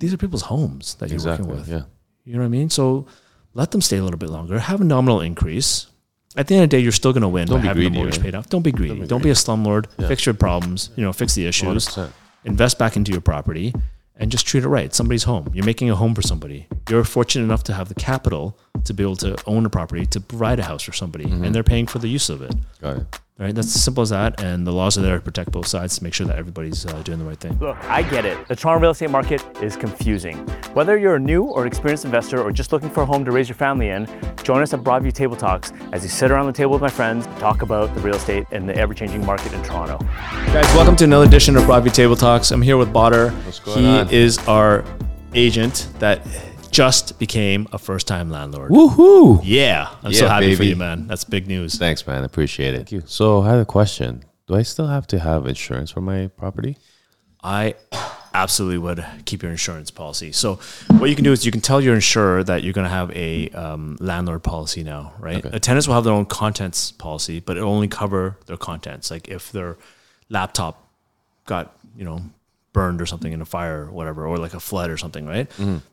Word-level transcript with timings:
these 0.00 0.12
are 0.12 0.16
people's 0.16 0.42
homes 0.42 0.94
that 0.96 1.08
you're 1.08 1.14
Exactly. 1.16 1.46
working 1.46 1.60
with. 1.60 1.68
Yeah. 1.68 1.82
You 2.24 2.34
know 2.34 2.40
what 2.40 2.46
I 2.46 2.48
mean? 2.48 2.68
So 2.70 3.06
let 3.54 3.70
them 3.70 3.80
stay 3.80 3.96
a 3.98 4.02
little 4.04 4.18
bit 4.18 4.30
longer. 4.30 4.58
Have 4.58 4.80
a 4.80 4.84
nominal 4.84 5.20
increase. 5.20 5.86
At 6.36 6.46
the 6.46 6.54
end 6.54 6.64
of 6.64 6.70
the 6.70 6.76
day, 6.76 6.80
you're 6.82 6.92
still 6.92 7.12
going 7.12 7.22
to 7.22 7.28
win 7.28 7.46
Don't 7.48 7.58
by 7.58 7.62
be 7.62 7.68
having 7.68 7.80
greedy, 7.82 7.90
the 7.94 7.98
mortgage 7.98 8.16
right? 8.18 8.24
paid 8.24 8.34
off. 8.36 8.48
Don't 8.48 8.62
be 8.62 8.70
greedy. 8.72 9.06
Don't 9.06 9.18
be, 9.18 9.22
greedy. 9.24 9.30
a 9.30 9.34
slumlord. 9.34 9.86
Yeah. 9.98 10.08
Fix 10.08 10.26
your 10.26 10.34
problems. 10.34 10.90
You 10.96 11.04
know, 11.04 11.12
fix 11.12 11.34
the 11.34 11.46
issues. 11.46 11.88
100%. 11.88 12.10
Invest 12.44 12.78
back 12.78 12.96
into 12.96 13.10
your 13.12 13.20
property 13.20 13.74
and 14.16 14.30
just 14.30 14.46
treat 14.46 14.62
it 14.62 14.68
right. 14.68 14.94
Somebody's 14.94 15.24
home. 15.24 15.50
You're 15.52 15.64
making 15.64 15.90
a 15.90 15.96
home 15.96 16.14
for 16.14 16.22
somebody. 16.22 16.66
You're 16.88 17.04
fortunate 17.04 17.44
enough 17.44 17.64
to 17.64 17.72
have 17.74 17.88
the 17.88 17.94
capital 17.96 18.56
to 18.84 18.94
be 18.94 19.02
able 19.02 19.16
to 19.16 19.36
own 19.46 19.66
a 19.66 19.70
property 19.70 20.06
to 20.06 20.20
provide 20.20 20.60
a 20.60 20.62
house 20.64 20.82
for 20.82 20.92
somebody, 20.92 21.24
Mm-hmm. 21.24 21.44
and 21.44 21.54
they're 21.54 21.64
paying 21.64 21.86
for 21.86 21.98
the 21.98 22.08
use 22.08 22.30
of 22.30 22.42
it. 22.42 22.54
Got 22.80 22.96
it. 22.98 23.20
Right? 23.40 23.54
That's 23.54 23.74
as 23.74 23.82
simple 23.82 24.02
as 24.02 24.10
that. 24.10 24.42
And 24.42 24.66
the 24.66 24.70
laws 24.70 24.98
are 24.98 25.00
there 25.00 25.16
to 25.16 25.24
protect 25.24 25.50
both 25.50 25.66
sides 25.66 25.96
to 25.96 26.04
make 26.04 26.12
sure 26.12 26.26
that 26.26 26.36
everybody's 26.36 26.84
uh, 26.84 27.00
doing 27.02 27.18
the 27.18 27.24
right 27.24 27.38
thing. 27.38 27.58
Look, 27.58 27.78
I 27.84 28.02
get 28.02 28.26
it. 28.26 28.46
The 28.48 28.54
Toronto 28.54 28.82
real 28.82 28.90
estate 28.90 29.08
market 29.08 29.42
is 29.62 29.76
confusing. 29.76 30.36
Whether 30.74 30.98
you're 30.98 31.14
a 31.14 31.18
new 31.18 31.44
or 31.44 31.66
experienced 31.66 32.04
investor 32.04 32.42
or 32.42 32.52
just 32.52 32.70
looking 32.70 32.90
for 32.90 33.02
a 33.02 33.06
home 33.06 33.24
to 33.24 33.32
raise 33.32 33.48
your 33.48 33.56
family 33.56 33.88
in, 33.88 34.06
join 34.42 34.60
us 34.60 34.74
at 34.74 34.80
Broadview 34.80 35.14
Table 35.14 35.36
Talks 35.36 35.72
as 35.92 36.02
you 36.02 36.10
sit 36.10 36.30
around 36.30 36.48
the 36.48 36.52
table 36.52 36.72
with 36.72 36.82
my 36.82 36.90
friends 36.90 37.26
and 37.26 37.38
talk 37.38 37.62
about 37.62 37.94
the 37.94 38.00
real 38.02 38.16
estate 38.16 38.46
and 38.50 38.68
the 38.68 38.76
ever-changing 38.76 39.24
market 39.24 39.54
in 39.54 39.62
Toronto. 39.62 39.96
Guys, 40.48 40.66
welcome 40.74 40.94
to 40.96 41.04
another 41.04 41.24
edition 41.24 41.56
of 41.56 41.62
Broadview 41.62 41.94
Table 41.94 42.16
Talks. 42.16 42.50
I'm 42.50 42.60
here 42.60 42.76
with 42.76 42.92
Botter. 42.92 43.32
What's 43.46 43.58
going 43.58 43.78
he 43.78 43.86
on? 43.86 44.10
is 44.10 44.36
our 44.48 44.84
agent 45.32 45.88
that 45.98 46.26
just 46.70 47.18
became 47.18 47.66
a 47.72 47.78
first-time 47.78 48.30
landlord. 48.30 48.70
Woohoo! 48.70 49.40
Yeah, 49.44 49.88
I'm 50.02 50.12
so 50.12 50.24
Yeah, 50.26 50.32
happy 50.34 50.54
for 50.54 50.60
baby. 50.60 50.70
you, 50.70 50.76
man. 50.76 51.06
That's 51.06 51.24
big 51.24 51.46
news. 51.46 51.76
Thanks, 51.76 52.06
man. 52.06 52.24
Appreciate 52.24 52.74
it. 52.74 52.76
Thank 52.78 52.92
you. 52.92 53.02
So 53.06 53.42
I 53.42 53.50
had 53.50 53.58
a 53.58 53.64
question. 53.64 54.24
Do 54.46 54.54
I 54.56 54.62
still 54.62 54.86
have 54.88 55.06
to 55.08 55.18
have 55.18 55.46
insurance 55.46 55.90
for 55.90 56.00
my 56.00 56.28
property? 56.36 56.76
I 57.42 57.74
absolutely 58.34 58.78
would 58.78 59.04
keep 59.24 59.42
your 59.42 59.50
insurance 59.50 59.90
policy. 59.90 60.30
So 60.32 60.56
what 60.98 61.08
you 61.10 61.16
can 61.16 61.24
do 61.24 61.32
is 61.32 61.44
you 61.46 61.52
can 61.52 61.60
tell 61.60 61.80
your 61.80 61.94
insurer 61.94 62.44
that 62.44 62.62
you're 62.62 62.72
going 62.72 62.84
to 62.84 62.90
have 62.90 63.10
a 63.16 63.48
um, 63.50 63.96
landlord 64.00 64.42
policy 64.42 64.82
now, 64.84 65.12
right? 65.18 65.42
The 65.42 65.58
tenants 65.60 65.88
will 65.88 65.94
have 65.94 66.04
their 66.04 66.12
own 66.12 66.26
contents 66.26 66.92
policy, 66.92 67.40
but 67.40 67.56
it'll 67.56 67.72
only 67.72 67.88
cover 67.88 68.36
their 68.46 68.56
contents. 68.56 69.10
Like 69.10 69.28
if 69.28 69.50
their 69.52 69.76
laptop 70.28 70.86
got 71.46 71.74
you 71.96 72.04
know 72.04 72.22
burned 72.72 73.00
or 73.00 73.06
something 73.06 73.32
in 73.32 73.40
a 73.40 73.44
fire 73.44 73.86
or 73.86 73.90
whatever, 73.90 74.26
or 74.26 74.38
like 74.38 74.54
a 74.54 74.60
flood 74.60 74.90
or 74.90 74.96
something, 74.96 75.26
right? 75.26 75.50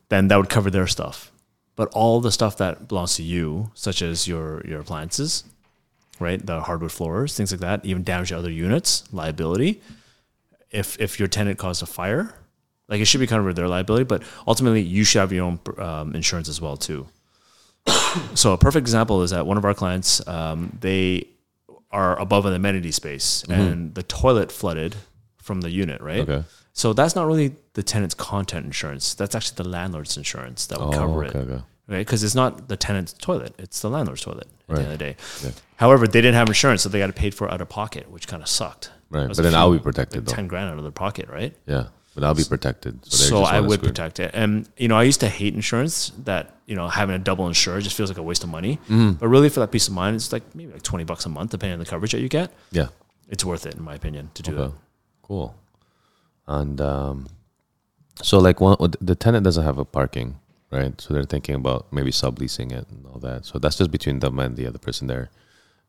Then 0.08 0.28
that 0.28 0.36
would 0.36 0.48
cover 0.48 0.70
their 0.70 0.86
stuff. 0.86 1.32
But 1.76 1.88
all 1.92 2.20
the 2.20 2.32
stuff 2.32 2.56
that 2.58 2.88
belongs 2.88 3.16
to 3.16 3.22
you, 3.22 3.70
such 3.74 4.02
as 4.02 4.26
your 4.26 4.62
your 4.66 4.80
appliances, 4.80 5.44
right, 6.20 6.44
the 6.44 6.60
hardwood 6.62 6.92
floors, 6.92 7.36
things 7.36 7.52
like 7.52 7.60
that, 7.60 7.84
even 7.84 8.02
damage 8.02 8.30
to 8.30 8.38
other 8.38 8.50
units, 8.50 9.04
liability. 9.12 9.80
If 10.70 11.00
if 11.00 11.18
your 11.18 11.28
tenant 11.28 11.58
caused 11.58 11.82
a 11.82 11.86
fire, 11.86 12.34
like 12.88 13.00
it 13.00 13.04
should 13.06 13.20
be 13.20 13.26
covered 13.26 13.54
their 13.56 13.68
liability, 13.68 14.04
but 14.04 14.22
ultimately 14.46 14.82
you 14.82 15.04
should 15.04 15.20
have 15.20 15.32
your 15.32 15.44
own 15.44 15.60
um, 15.78 16.14
insurance 16.14 16.48
as 16.48 16.60
well 16.60 16.76
too. 16.76 17.06
so 18.34 18.52
a 18.52 18.58
perfect 18.58 18.82
example 18.82 19.22
is 19.22 19.30
that 19.30 19.46
one 19.46 19.56
of 19.56 19.64
our 19.64 19.74
clients, 19.74 20.26
um, 20.28 20.76
they 20.80 21.26
are 21.90 22.18
above 22.20 22.44
an 22.44 22.52
amenity 22.52 22.92
space 22.92 23.44
and 23.48 23.94
the 23.94 24.02
toilet 24.02 24.52
flooded 24.52 24.94
from 25.48 25.60
the 25.62 25.70
unit, 25.70 26.00
right? 26.00 26.20
Okay. 26.28 26.44
So 26.72 26.92
that's 26.92 27.16
not 27.16 27.26
really 27.26 27.48
the 27.72 27.82
tenant's 27.82 28.14
content 28.14 28.64
insurance. 28.66 29.14
That's 29.14 29.34
actually 29.34 29.56
the 29.64 29.68
landlord's 29.68 30.16
insurance 30.16 30.66
that 30.68 30.78
would 30.78 30.94
Oh, 30.94 30.98
cover 31.02 31.24
okay, 31.24 31.38
it, 31.38 31.42
okay. 31.42 31.62
right? 31.88 31.98
Because 32.06 32.22
it's 32.22 32.36
not 32.36 32.68
the 32.68 32.76
tenant's 32.76 33.12
toilet; 33.14 33.52
it's 33.58 33.80
the 33.80 33.90
landlord's 33.90 34.22
toilet 34.22 34.46
at 34.68 34.76
the 34.76 34.82
end 34.82 34.92
of 34.92 34.98
the 34.98 35.04
day. 35.06 35.16
Yeah. 35.42 35.50
However, 35.76 36.06
they 36.06 36.20
didn't 36.20 36.34
have 36.36 36.46
insurance, 36.48 36.82
so 36.82 36.88
they 36.88 37.00
got 37.00 37.08
it 37.10 37.16
paid 37.16 37.34
for 37.34 37.50
out 37.52 37.60
of 37.60 37.68
pocket, 37.68 38.04
which 38.14 38.28
kind 38.28 38.42
of 38.42 38.48
sucked. 38.48 38.90
Right. 39.10 39.26
But 39.26 39.36
then 39.42 39.54
I'll 39.56 39.72
be 39.72 39.78
protected, 39.90 40.18
like 40.20 40.26
though. 40.26 40.34
ten 40.36 40.46
grand 40.46 40.70
out 40.70 40.76
of 40.78 40.84
their 40.84 40.92
pocket, 40.92 41.28
right? 41.28 41.52
Yeah. 41.66 41.86
But 42.14 42.24
I'll 42.26 42.34
be 42.34 42.44
protected. 42.44 42.94
they're 43.02 43.10
So 43.10 43.42
I 43.44 43.60
would 43.60 43.78
screwed. 43.80 43.90
protect 43.94 44.18
it. 44.20 44.30
And 44.34 44.68
you 44.76 44.88
know, 44.88 44.96
I 44.96 45.04
used 45.04 45.20
to 45.20 45.28
hate 45.28 45.54
insurance 45.54 46.10
that 46.24 46.44
you 46.66 46.74
know 46.76 46.88
having 46.88 47.14
a 47.14 47.18
double 47.30 47.46
insure 47.46 47.80
just 47.80 47.96
feels 47.96 48.10
like 48.10 48.18
a 48.18 48.22
waste 48.30 48.42
of 48.44 48.50
money. 48.50 48.74
Mm-hmm. 48.88 49.12
But 49.20 49.28
really, 49.28 49.48
for 49.48 49.60
that 49.60 49.70
peace 49.72 49.86
of 49.88 49.94
mind, 49.94 50.16
it's 50.16 50.32
like 50.32 50.42
maybe 50.54 50.72
like 50.72 50.82
twenty 50.82 51.04
bucks 51.04 51.26
a 51.26 51.28
month, 51.28 51.50
depending 51.52 51.74
on 51.74 51.78
the 51.80 51.90
coverage 51.92 52.12
that 52.12 52.20
you 52.20 52.28
get. 52.28 52.50
Yeah. 52.72 52.88
It's 53.30 53.44
worth 53.44 53.66
it, 53.66 53.74
in 53.74 53.82
my 53.82 53.94
opinion, 53.94 54.30
to 54.34 54.42
do 54.42 54.52
Okay. 54.56 54.74
it. 54.74 54.80
Cool. 55.28 55.54
And 56.46 56.80
um, 56.80 57.28
so, 58.22 58.38
like, 58.38 58.60
one 58.60 58.76
the 59.00 59.14
tenant 59.14 59.44
doesn't 59.44 59.62
have 59.64 59.78
a 59.78 59.84
parking, 59.84 60.36
right? 60.70 60.98
So 61.00 61.12
they're 61.14 61.24
thinking 61.24 61.54
about 61.54 61.92
maybe 61.92 62.10
subleasing 62.10 62.72
it 62.72 62.86
and 62.90 63.06
all 63.06 63.18
that. 63.20 63.44
So 63.44 63.58
that's 63.58 63.76
just 63.76 63.90
between 63.90 64.18
them 64.20 64.38
and 64.38 64.56
the 64.56 64.66
other 64.66 64.78
person 64.78 65.06
there. 65.06 65.30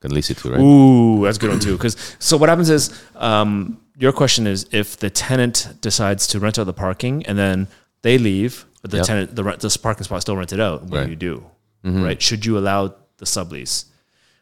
Can 0.02 0.12
lease 0.14 0.30
it 0.30 0.38
to, 0.38 0.52
right? 0.52 0.60
Ooh, 0.62 1.24
that's 1.24 1.38
good 1.38 1.50
one 1.50 1.60
too. 1.60 1.76
Because 1.78 1.96
so 2.20 2.38
what 2.38 2.48
happens 2.50 2.70
is, 2.70 2.90
um, 3.16 3.82
your 3.98 4.14
question 4.14 4.48
is 4.48 4.66
if 4.72 4.96
the 4.98 5.10
tenant 5.10 5.70
decides 5.82 6.28
to 6.28 6.40
rent 6.40 6.58
out 6.60 6.66
the 6.66 6.74
parking 6.74 7.26
and 7.26 7.38
then 7.38 7.68
they 8.02 8.18
leave, 8.18 8.66
but 8.82 8.92
the 8.92 8.98
Yep. 8.98 9.06
tenant 9.06 9.36
the 9.36 9.44
rent, 9.44 9.60
this 9.60 9.76
parking 9.76 10.04
spot 10.06 10.22
still 10.22 10.38
rented 10.38 10.60
out. 10.62 10.84
What 10.84 11.00
Right. 11.00 11.04
do 11.06 11.10
you 11.10 11.16
do? 11.18 11.44
Right? 11.84 12.22
Should 12.22 12.46
you 12.46 12.58
allow 12.58 12.94
the 13.18 13.26
sublease? 13.26 13.86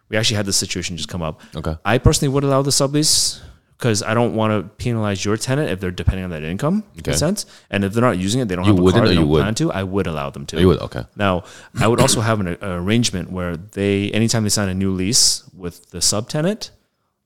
We 0.10 0.18
actually 0.18 0.38
had 0.38 0.46
this 0.46 0.58
situation 0.58 0.96
just 0.98 1.10
come 1.10 1.22
up. 1.24 1.42
Okay. 1.56 1.76
I 1.86 1.98
personally 1.98 2.32
would 2.34 2.44
allow 2.44 2.62
the 2.62 2.72
sublease 2.72 3.40
because 3.78 4.02
I 4.02 4.14
don't 4.16 4.34
want 4.34 4.52
to 4.54 4.68
penalize 4.84 5.24
your 5.24 5.38
tenant 5.38 5.70
if 5.70 5.80
they're 5.80 5.92
depending 5.92 6.24
on 6.24 6.32
that 6.32 6.42
income 6.44 6.84
in 6.96 7.02
Okay. 7.02 7.12
a 7.12 7.18
sense. 7.18 7.46
And 7.70 7.84
if 7.86 7.94
they're 7.94 8.02
not 8.02 8.18
using 8.18 8.42
it, 8.42 8.48
they 8.48 8.56
don't 8.56 8.66
You 8.66 8.76
have 8.76 8.84
a 8.84 8.92
car, 8.92 9.08
they 9.08 9.14
don't 9.16 9.28
would? 9.30 9.42
plan 9.42 9.54
to. 9.56 9.72
I 9.72 9.84
would 9.84 10.08
allow 10.08 10.32
them 10.32 10.46
to. 10.48 10.58
Oh, 10.58 10.60
you 10.60 10.68
would? 10.68 10.80
Okay. 10.80 11.04
Now, 11.16 11.44
I 11.80 11.88
would 11.88 12.02
also 12.02 12.22
have 12.22 12.40
an, 12.40 12.48
an 12.48 12.58
arrangement 12.64 13.32
where 13.32 13.56
they, 13.56 14.10
anytime 14.12 14.42
they 14.44 14.50
sign 14.50 14.68
a 14.70 14.74
new 14.74 14.92
lease 14.92 15.44
with 15.56 15.92
the 15.92 16.00
subtenant, 16.00 16.72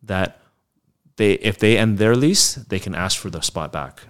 that 0.03 0.39
they, 1.15 1.33
if 1.35 1.57
they 1.57 1.77
end 1.77 1.97
their 1.99 2.15
lease, 2.15 2.55
they 2.55 2.79
can 2.79 2.95
ask 2.95 3.17
for 3.17 3.29
the 3.29 3.41
spot 3.41 3.71
back, 3.71 4.01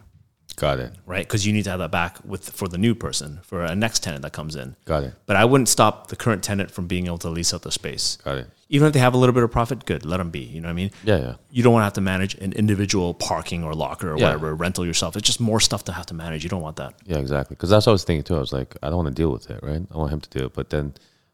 Got 0.61 0.79
it. 0.79 0.94
right? 1.07 1.25
Because 1.25 1.45
you 1.45 1.53
need 1.53 1.63
to 1.63 1.72
have 1.72 1.79
that 1.79 1.89
back 1.91 2.17
with 2.23 2.51
for 2.51 2.67
the 2.67 2.77
new 2.77 2.94
person 2.94 3.39
for 3.41 3.63
a 3.66 3.75
next 3.75 4.03
tenant 4.03 4.22
that 4.22 4.31
comes 4.31 4.55
in. 4.55 4.75
Got 4.85 5.03
it. 5.03 5.13
But 5.25 5.35
I 5.35 5.44
wouldn't 5.45 5.69
stop 5.69 6.07
the 6.07 6.16
current 6.16 6.44
tenant 6.44 6.69
from 6.69 6.85
being 6.85 7.07
able 7.07 7.17
to 7.19 7.29
lease 7.29 7.51
out 7.53 7.63
the 7.63 7.72
space. 7.72 8.17
Got 8.23 8.38
it. 8.38 8.47
Even 8.69 8.88
if 8.88 8.94
they 8.94 8.99
have 8.99 9.13
a 9.16 9.17
little 9.17 9.33
bit 9.33 9.44
of 9.44 9.51
profit, 9.51 9.85
good, 9.85 10.05
let 10.05 10.17
them 10.17 10.29
be. 10.29 10.39
You 10.39 10.61
know 10.61 10.67
what 10.67 10.73
I 10.77 10.81
mean? 10.81 10.91
Yeah, 11.03 11.17
yeah. 11.17 11.33
You 11.49 11.61
don't 11.63 11.73
want 11.73 11.81
to 11.81 11.85
have 11.85 11.94
to 11.94 12.01
manage 12.01 12.35
an 12.35 12.53
individual 12.53 13.13
parking 13.16 13.63
or 13.66 13.73
locker 13.73 14.13
or 14.13 14.17
Yeah. 14.17 14.25
whatever 14.27 14.53
rental 14.55 14.85
yourself. 14.85 15.17
It's 15.17 15.25
just 15.25 15.41
more 15.41 15.59
stuff 15.59 15.83
to 15.85 15.91
have 15.94 16.05
to 16.05 16.13
manage. 16.13 16.44
You 16.44 16.49
don't 16.49 16.61
want 16.61 16.78
that. 16.78 16.93
Yeah, 17.05 17.17
exactly. 17.17 17.55
Because 17.55 17.69
that's 17.72 17.85
what 17.88 17.91
I 17.91 17.97
was 17.99 18.03
thinking 18.05 18.23
too. 18.23 18.38
I 18.38 18.39
was 18.39 18.53
like, 18.53 18.78
I 18.83 18.88
don't 18.89 18.97
want 19.03 19.09
to 19.09 19.13
deal 19.22 19.31
with 19.31 19.49
it, 19.49 19.59
right? 19.63 19.81
I 19.93 19.97
want 19.97 20.13
him 20.13 20.22
to 20.22 20.29
do 20.29 20.45
it. 20.45 20.53
But 20.53 20.69
then, 20.69 20.93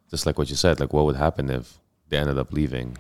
just 0.10 0.26
like 0.26 0.38
what 0.40 0.50
you 0.50 0.56
said, 0.56 0.80
like 0.80 0.94
what 0.94 1.06
would 1.06 1.18
happen 1.18 1.50
if 1.52 1.78
they 2.10 2.18
ended 2.18 2.38
up 2.40 2.54
leaving, 2.54 2.98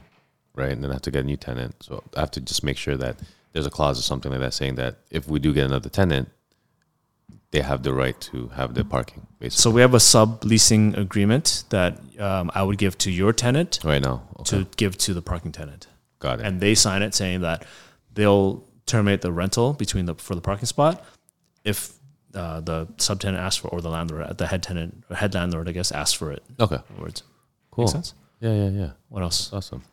right? 0.58 0.72
And 0.72 0.84
then 0.84 0.92
I 0.92 0.96
have 0.96 1.02
to 1.04 1.12
get 1.12 1.22
a 1.22 1.28
new 1.28 1.38
tenant. 1.38 1.76
So 1.82 2.04
I 2.16 2.22
have 2.22 2.32
to 2.32 2.42
just 2.42 2.64
make 2.64 2.78
sure 2.78 2.98
that 2.98 3.20
there's 3.54 3.66
a 3.66 3.70
clause 3.70 4.00
or 4.00 4.02
something 4.02 4.32
like 4.32 4.42
that 4.42 4.54
saying 4.54 4.76
that 4.76 4.98
if 5.10 5.28
we 5.28 5.40
do 5.40 5.54
get 5.54 5.66
another 5.66 5.90
tenant, 5.90 6.30
they 7.52 7.62
have 7.62 7.84
the 7.84 7.94
right 7.94 8.20
to 8.20 8.50
have 8.50 8.74
the 8.74 8.84
parking, 8.84 9.26
basically. 9.40 9.62
So 9.62 9.72
we 9.72 9.82
have 9.82 9.94
a 9.94 9.98
subleasing 10.00 10.98
agreement 10.98 11.64
that 11.70 12.00
um, 12.20 12.52
I 12.54 12.64
would 12.64 12.78
give 12.78 12.98
to 13.00 13.12
your 13.12 13.32
tenant 13.32 13.80
right 13.84 14.02
now, 14.02 14.24
okay. 14.40 14.64
to 14.64 14.68
give 14.76 14.98
to 15.00 15.14
the 15.14 15.22
parking 15.22 15.54
tenant, 15.54 15.88
got 16.20 16.40
it. 16.40 16.46
and 16.46 16.60
they 16.60 16.76
sign 16.76 17.02
it 17.02 17.16
saying 17.16 17.42
that 17.42 17.66
they'll 18.14 18.66
terminate 18.86 19.22
the 19.22 19.32
rental 19.32 19.74
between 19.74 20.06
the 20.06 20.16
for 20.16 20.36
the 20.36 20.42
parking 20.42 20.66
spot 20.66 21.06
if 21.64 21.94
uh, 22.34 22.60
the 22.62 22.86
subtenant 22.98 23.38
asks 23.38 23.58
for 23.62 23.70
or 23.70 23.82
the 23.82 23.90
landlord, 23.90 24.38
the 24.38 24.48
head 24.48 24.62
tenant 24.62 25.04
or 25.10 25.16
head 25.16 25.34
landlord, 25.34 25.70
I 25.70 25.72
guess, 25.72 25.92
asks 25.92 26.14
for 26.14 26.32
it. 26.32 26.44
okay, 26.60 26.80
words, 27.00 27.24
cool. 27.72 27.86
Make 27.86 27.92
sense? 27.92 28.14
Yeah, 28.42 28.54
yeah, 28.54 28.70
yeah. 28.70 28.90
What 29.10 29.24
else? 29.24 29.50
That's 29.50 29.68
awesome. 29.68 29.84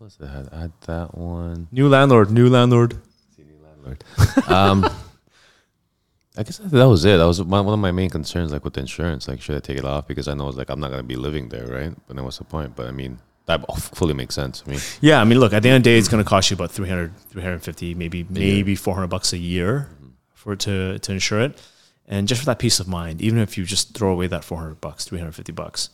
What's 0.00 0.16
that? 0.16 0.48
Add 0.50 0.72
that 0.86 1.14
one. 1.14 1.68
New 1.70 1.86
landlord, 1.86 2.30
new 2.30 2.48
landlord. 2.48 2.96
New 3.36 3.44
landlord. 3.62 4.02
um, 4.48 4.84
I 6.38 6.42
guess 6.42 6.56
that 6.56 6.88
was 6.88 7.04
it. 7.04 7.18
That 7.18 7.26
was 7.26 7.44
my, 7.44 7.60
one 7.60 7.74
of 7.74 7.80
my 7.80 7.90
main 7.90 8.08
concerns, 8.08 8.50
like 8.50 8.64
with 8.64 8.72
the 8.72 8.80
insurance. 8.80 9.28
Like, 9.28 9.42
should 9.42 9.56
I 9.56 9.60
take 9.60 9.76
it 9.76 9.84
off 9.84 10.06
because 10.08 10.26
I 10.26 10.32
know 10.32 10.48
it's 10.48 10.56
like 10.56 10.70
I'm 10.70 10.80
not 10.80 10.90
gonna 10.90 11.02
be 11.02 11.16
living 11.16 11.50
there, 11.50 11.66
right? 11.66 11.94
But 12.06 12.16
then 12.16 12.24
what's 12.24 12.38
the 12.38 12.44
point? 12.44 12.74
But 12.74 12.86
I 12.86 12.92
mean, 12.92 13.18
that 13.44 13.60
fully 13.78 14.14
makes 14.14 14.34
sense. 14.34 14.64
I 14.66 14.70
mean, 14.70 14.80
Yeah, 15.02 15.20
I 15.20 15.24
mean, 15.24 15.38
look, 15.38 15.52
at 15.52 15.62
the 15.62 15.68
end 15.68 15.76
of 15.76 15.82
the 15.82 15.90
day, 15.90 15.98
it's 15.98 16.08
going 16.08 16.24
to 16.24 16.28
cost 16.28 16.50
you 16.50 16.54
about 16.54 16.70
300, 16.70 17.14
350, 17.28 17.94
maybe 17.94 18.24
maybe 18.30 18.74
400 18.76 19.08
bucks 19.08 19.34
a 19.34 19.38
year 19.38 19.90
for 20.32 20.56
to 20.56 20.98
to 20.98 21.12
insure 21.12 21.42
it. 21.42 21.60
And 22.08 22.26
just 22.26 22.40
for 22.40 22.46
that 22.46 22.58
peace 22.58 22.80
of 22.80 22.88
mind, 22.88 23.20
even 23.20 23.38
if 23.38 23.58
you 23.58 23.66
just 23.66 23.92
throw 23.92 24.10
away 24.12 24.28
that 24.28 24.44
400 24.44 24.80
bucks, 24.80 25.04
350 25.04 25.52
bucks, 25.52 25.90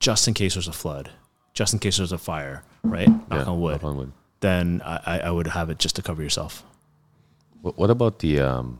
just 0.00 0.26
in 0.26 0.34
case 0.34 0.54
there's 0.54 0.66
a 0.66 0.72
flood, 0.72 1.10
just 1.52 1.72
in 1.72 1.78
case 1.78 1.98
there's 1.98 2.10
a 2.10 2.18
fire, 2.18 2.64
right? 2.84 3.08
Knock 3.08 3.24
yeah, 3.30 3.44
on 3.44 3.60
wood. 3.60 3.72
knock 3.72 3.84
on 3.84 3.96
wood. 3.96 4.12
Then 4.40 4.82
I, 4.84 5.00
I- 5.06 5.20
I 5.20 5.30
would 5.30 5.46
have 5.48 5.70
it 5.70 5.78
just 5.78 5.96
to 5.96 6.02
cover 6.02 6.22
yourself. 6.22 6.62
What, 7.62 7.78
what 7.78 7.90
about 7.90 8.18
the 8.20 8.40
um? 8.40 8.78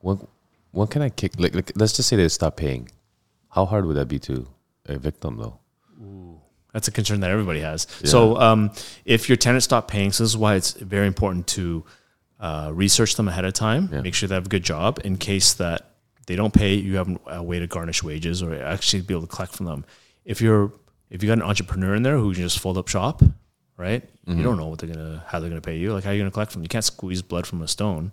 When 0.00 0.26
when 0.72 0.88
can 0.88 1.02
I 1.02 1.10
kick? 1.10 1.32
Like, 1.38 1.54
like, 1.54 1.72
let's 1.76 1.92
just 1.92 2.08
say 2.08 2.16
they 2.16 2.28
stop 2.28 2.56
paying. 2.56 2.88
How 3.50 3.66
hard 3.66 3.84
would 3.86 3.96
that 3.96 4.06
be 4.08 4.18
to 4.20 4.48
a 4.86 4.98
victim, 4.98 5.36
though? 5.36 5.58
That's 6.72 6.88
a 6.88 6.90
concern 6.90 7.20
that 7.20 7.30
everybody 7.30 7.60
has. 7.60 7.86
So 8.04 8.36
um, 8.38 8.70
if 9.04 9.28
your 9.28 9.36
tenant 9.36 9.62
stop 9.62 9.88
paying, 9.88 10.10
so 10.10 10.24
this 10.24 10.30
is 10.30 10.36
why 10.38 10.54
it's 10.54 10.72
very 10.72 11.06
important 11.06 11.46
to 11.48 11.84
uh, 12.40 12.70
research 12.72 13.14
them 13.16 13.28
ahead 13.28 13.44
of 13.44 13.52
time, 13.52 13.90
Yeah. 13.92 14.00
make 14.00 14.14
sure 14.14 14.26
they 14.26 14.34
have 14.34 14.46
a 14.46 14.48
good 14.48 14.64
job 14.64 14.98
in 15.04 15.18
case 15.18 15.52
that 15.54 15.90
they 16.26 16.34
don't 16.34 16.54
pay, 16.54 16.74
you 16.74 16.96
have 16.96 17.14
a 17.26 17.42
way 17.42 17.58
to 17.58 17.66
garnish 17.66 18.02
wages 18.02 18.42
or 18.42 18.54
actually 18.54 19.02
be 19.02 19.12
able 19.12 19.26
to 19.26 19.32
collect 19.36 19.52
from 19.52 19.66
them. 19.66 19.84
If 20.24 20.40
you're 20.40 20.72
if 21.12 21.22
you 21.22 21.28
got 21.28 21.38
an 21.38 21.42
entrepreneur 21.42 21.94
in 21.94 22.02
there 22.02 22.16
who 22.16 22.32
can 22.32 22.42
just 22.42 22.58
fold 22.58 22.78
up 22.78 22.88
shop, 22.88 23.22
right? 23.76 24.02
You 24.26 24.42
don't 24.42 24.56
know 24.56 24.66
what 24.66 24.78
they're 24.78 24.92
gonna 24.92 25.22
how 25.28 25.38
they're 25.40 25.50
gonna 25.50 25.60
pay 25.60 25.76
you. 25.76 25.92
Like 25.92 26.04
how 26.04 26.10
are 26.10 26.14
you 26.14 26.20
gonna 26.20 26.30
collect 26.30 26.52
from? 26.52 26.62
You 26.62 26.68
can't 26.68 26.84
squeeze 26.84 27.20
blood 27.22 27.46
from 27.46 27.60
a 27.62 27.68
stone. 27.68 28.10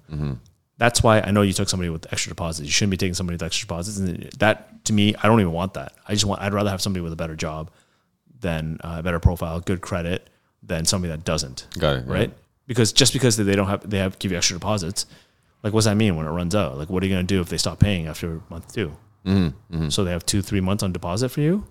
That's 0.78 1.02
why 1.04 1.20
I 1.22 1.32
know 1.32 1.42
you 1.42 1.54
took 1.54 1.70
somebody 1.70 1.90
with 1.90 2.12
extra 2.12 2.30
deposits. 2.30 2.66
You 2.66 2.72
shouldn't 2.72 2.92
be 2.92 2.98
taking 2.98 3.14
somebody 3.14 3.36
with 3.36 3.44
extra 3.44 3.68
deposits. 3.68 3.98
And 3.98 4.24
that 4.40 4.86
to 4.86 4.94
me, 4.94 5.16
I 5.16 5.28
don't 5.28 5.40
even 5.40 5.54
want 5.54 5.74
that. 5.76 5.94
I 6.08 6.14
just 6.14 6.26
want. 6.26 6.42
I'd 6.42 6.54
rather 6.54 6.70
have 6.70 6.82
somebody 6.82 7.02
with 7.02 7.14
a 7.14 7.18
better 7.18 7.36
job, 7.36 7.72
than 8.40 8.80
uh, 8.84 8.98
a 9.00 9.04
better 9.04 9.20
profile, 9.20 9.60
good 9.60 9.82
credit, 9.82 10.30
than 10.64 10.86
somebody 10.86 11.12
that 11.12 11.24
doesn't. 11.24 11.68
Got 11.78 11.98
it, 11.98 12.06
yeah. 12.08 12.14
Right? 12.14 12.34
Because 12.68 12.94
just 12.94 13.14
because 13.14 13.38
they 13.38 13.56
don't 13.56 13.68
have, 13.68 13.90
they 13.90 13.98
have 13.98 14.20
give 14.20 14.32
you 14.32 14.38
extra 14.38 14.56
deposits. 14.56 15.06
Like, 15.64 15.74
what 15.74 15.80
does 15.80 15.86
that 15.86 15.98
mean 15.98 16.16
when 16.16 16.26
it 16.26 16.30
runs 16.30 16.56
out? 16.56 16.78
Like, 16.78 16.90
what 16.90 17.04
are 17.04 17.06
you 17.06 17.14
going 17.14 17.26
to 17.26 17.34
do 17.34 17.42
if 17.42 17.50
they 17.50 17.58
stop 17.58 17.80
paying 17.80 18.08
after 18.08 18.42
month 18.50 18.74
2 18.74 18.96
Mm-hmm, 19.26 19.90
So 19.90 20.04
they 20.04 20.12
have 20.12 20.26
two, 20.26 20.42
three 20.42 20.62
months 20.62 20.82
on 20.84 20.92
deposit 20.94 21.30
for 21.30 21.42
you, 21.42 21.66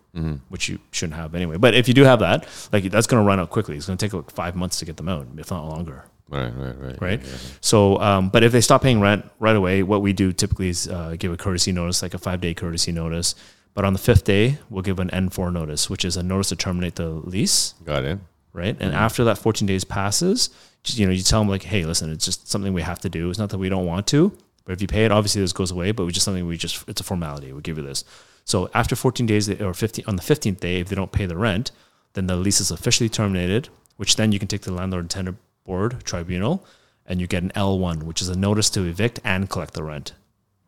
which 0.48 0.68
you 0.68 0.78
shouldn't 0.92 1.16
have 1.16 1.34
anyway. 1.34 1.56
But 1.56 1.74
if 1.74 1.88
you 1.88 1.94
do 1.94 2.04
have 2.04 2.20
that, 2.20 2.46
like 2.72 2.84
that's 2.84 3.06
going 3.06 3.22
to 3.22 3.26
run 3.26 3.40
out 3.40 3.50
quickly. 3.50 3.76
It's 3.76 3.86
going 3.86 3.96
to 3.98 4.04
take 4.06 4.12
like 4.12 4.30
five 4.30 4.54
months 4.56 4.78
to 4.80 4.84
get 4.84 4.96
them 4.96 5.08
out, 5.08 5.26
if 5.36 5.50
not 5.50 5.66
longer 5.66 6.04
Right, 6.30 6.50
right, 6.54 6.78
right. 6.78 7.00
right? 7.00 7.20
So, 7.62 7.98
um, 8.00 8.28
but 8.28 8.42
if 8.44 8.52
they 8.52 8.60
stop 8.60 8.82
paying 8.82 9.00
rent 9.00 9.24
right 9.38 9.56
away, 9.56 9.82
what 9.82 10.02
we 10.02 10.12
do 10.12 10.30
typically 10.32 10.68
is 10.68 10.86
uh, 10.86 11.16
give 11.18 11.32
a 11.32 11.38
courtesy 11.38 11.72
notice, 11.72 12.02
like 12.02 12.12
a 12.12 12.18
five 12.18 12.40
day 12.42 12.52
courtesy 12.52 12.92
notice. 12.92 13.34
But 13.72 13.84
on 13.86 13.92
the 13.94 13.98
fifth 13.98 14.24
day, 14.24 14.58
we'll 14.68 14.82
give 14.82 14.98
an 14.98 15.08
N4 15.08 15.52
notice, 15.52 15.88
which 15.88 16.04
is 16.04 16.16
a 16.18 16.22
notice 16.22 16.48
to 16.50 16.56
terminate 16.56 16.96
the 16.96 17.08
lease, 17.08 17.74
Got 17.84 18.04
it. 18.04 18.18
right? 18.52 18.76
And 18.78 18.92
after 18.94 19.24
that 19.24 19.38
14 19.38 19.66
days 19.66 19.84
passes, 19.84 20.50
you 20.84 21.06
know, 21.06 21.12
you 21.12 21.22
tell 21.22 21.40
them 21.40 21.48
like, 21.48 21.62
hey, 21.62 21.84
listen, 21.86 22.10
it's 22.12 22.24
just 22.26 22.48
something 22.48 22.72
we 22.74 22.82
have 22.82 22.98
to 23.00 23.08
do. 23.08 23.30
It's 23.30 23.38
not 23.38 23.48
that 23.50 23.58
we 23.58 23.68
don't 23.70 23.86
want 23.86 24.06
to, 24.08 24.36
but 24.68 24.74
if 24.74 24.82
you 24.82 24.86
pay 24.86 25.06
it, 25.06 25.10
obviously 25.10 25.40
this 25.40 25.54
goes 25.54 25.70
away. 25.70 25.92
But 25.92 26.04
we 26.04 26.12
just 26.12 26.26
something 26.26 26.46
we 26.46 26.58
just 26.58 26.86
it's 26.86 27.00
a 27.00 27.04
formality. 27.04 27.54
We 27.54 27.62
give 27.62 27.78
you 27.78 27.84
this. 27.84 28.04
So 28.44 28.68
after 28.74 28.94
14 28.94 29.24
days 29.24 29.48
or 29.48 29.72
15 29.72 30.04
on 30.06 30.16
the 30.16 30.22
15th 30.22 30.60
day, 30.60 30.80
if 30.80 30.90
they 30.90 30.94
don't 30.94 31.10
pay 31.10 31.24
the 31.24 31.38
rent, 31.38 31.70
then 32.12 32.26
the 32.26 32.36
lease 32.36 32.60
is 32.60 32.70
officially 32.70 33.08
terminated. 33.08 33.70
Which 33.96 34.16
then 34.16 34.30
you 34.30 34.38
can 34.38 34.46
take 34.46 34.60
to 34.62 34.70
the 34.70 34.76
landlord 34.76 35.04
and 35.04 35.10
tenant 35.10 35.38
board 35.64 36.04
tribunal, 36.04 36.66
and 37.06 37.18
you 37.18 37.26
get 37.26 37.42
an 37.42 37.50
L1, 37.56 38.02
which 38.02 38.20
is 38.20 38.28
a 38.28 38.36
notice 38.36 38.68
to 38.70 38.84
evict 38.84 39.20
and 39.24 39.48
collect 39.48 39.72
the 39.72 39.82
rent, 39.82 40.12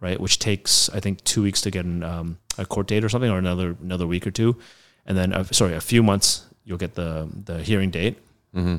right? 0.01 0.19
Which 0.19 0.39
takes 0.39 0.89
I 0.95 1.01
think 1.01 1.23
two 1.23 1.43
weeks 1.43 1.61
to 1.61 1.71
get 1.71 1.85
an, 1.85 2.03
um, 2.03 2.39
a 2.57 2.65
court 2.65 2.87
date 2.87 3.05
or 3.05 3.11
something, 3.11 3.31
or 3.31 3.37
another 3.37 3.77
another 3.83 4.07
week 4.07 4.27
or 4.27 4.31
two, 4.31 4.57
and 5.05 5.19
then 5.19 5.35
uh, 5.35 5.45
sorry, 5.45 5.75
a 5.75 5.81
few 5.83 6.03
months 6.03 6.47
you'll 6.65 6.79
get 6.79 6.95
the 6.95 7.29
the 7.45 7.63
hearing 7.63 7.91
date. 7.91 8.17
Mm-hmm. 8.57 8.79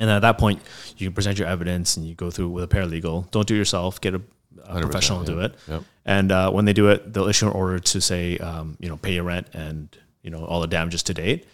And 0.00 0.10
at 0.10 0.20
that 0.20 0.36
point, 0.36 0.60
you 0.98 1.06
can 1.06 1.14
present 1.14 1.38
your 1.38 1.48
evidence 1.48 1.96
and 1.96 2.06
you 2.06 2.14
go 2.14 2.30
through 2.30 2.50
with 2.50 2.64
a 2.64 2.68
paralegal. 2.68 3.30
Don't 3.30 3.48
do 3.48 3.54
it 3.54 3.58
yourself. 3.58 4.00
Get 4.00 4.14
a, 4.14 4.20
a 4.64 4.80
professional 4.80 5.24
do 5.24 5.38
yeah. 5.38 5.44
it. 5.44 5.54
Yep. 5.68 5.82
And 6.04 6.32
uh, 6.32 6.50
when 6.50 6.64
they 6.64 6.72
do 6.72 6.88
it, 6.88 7.12
they'll 7.12 7.28
issue 7.28 7.46
an 7.46 7.52
order 7.52 7.78
to 7.78 8.00
say, 8.00 8.38
um, 8.38 8.76
you 8.80 8.88
know, 8.88 8.96
pay 8.96 9.14
your 9.14 9.24
rent 9.24 9.48
and 9.52 9.88
you 10.22 10.30
know 10.30 10.44
all 10.44 10.60
the 10.60 10.66
damages 10.66 11.02
to 11.04 11.14
date. 11.14 11.46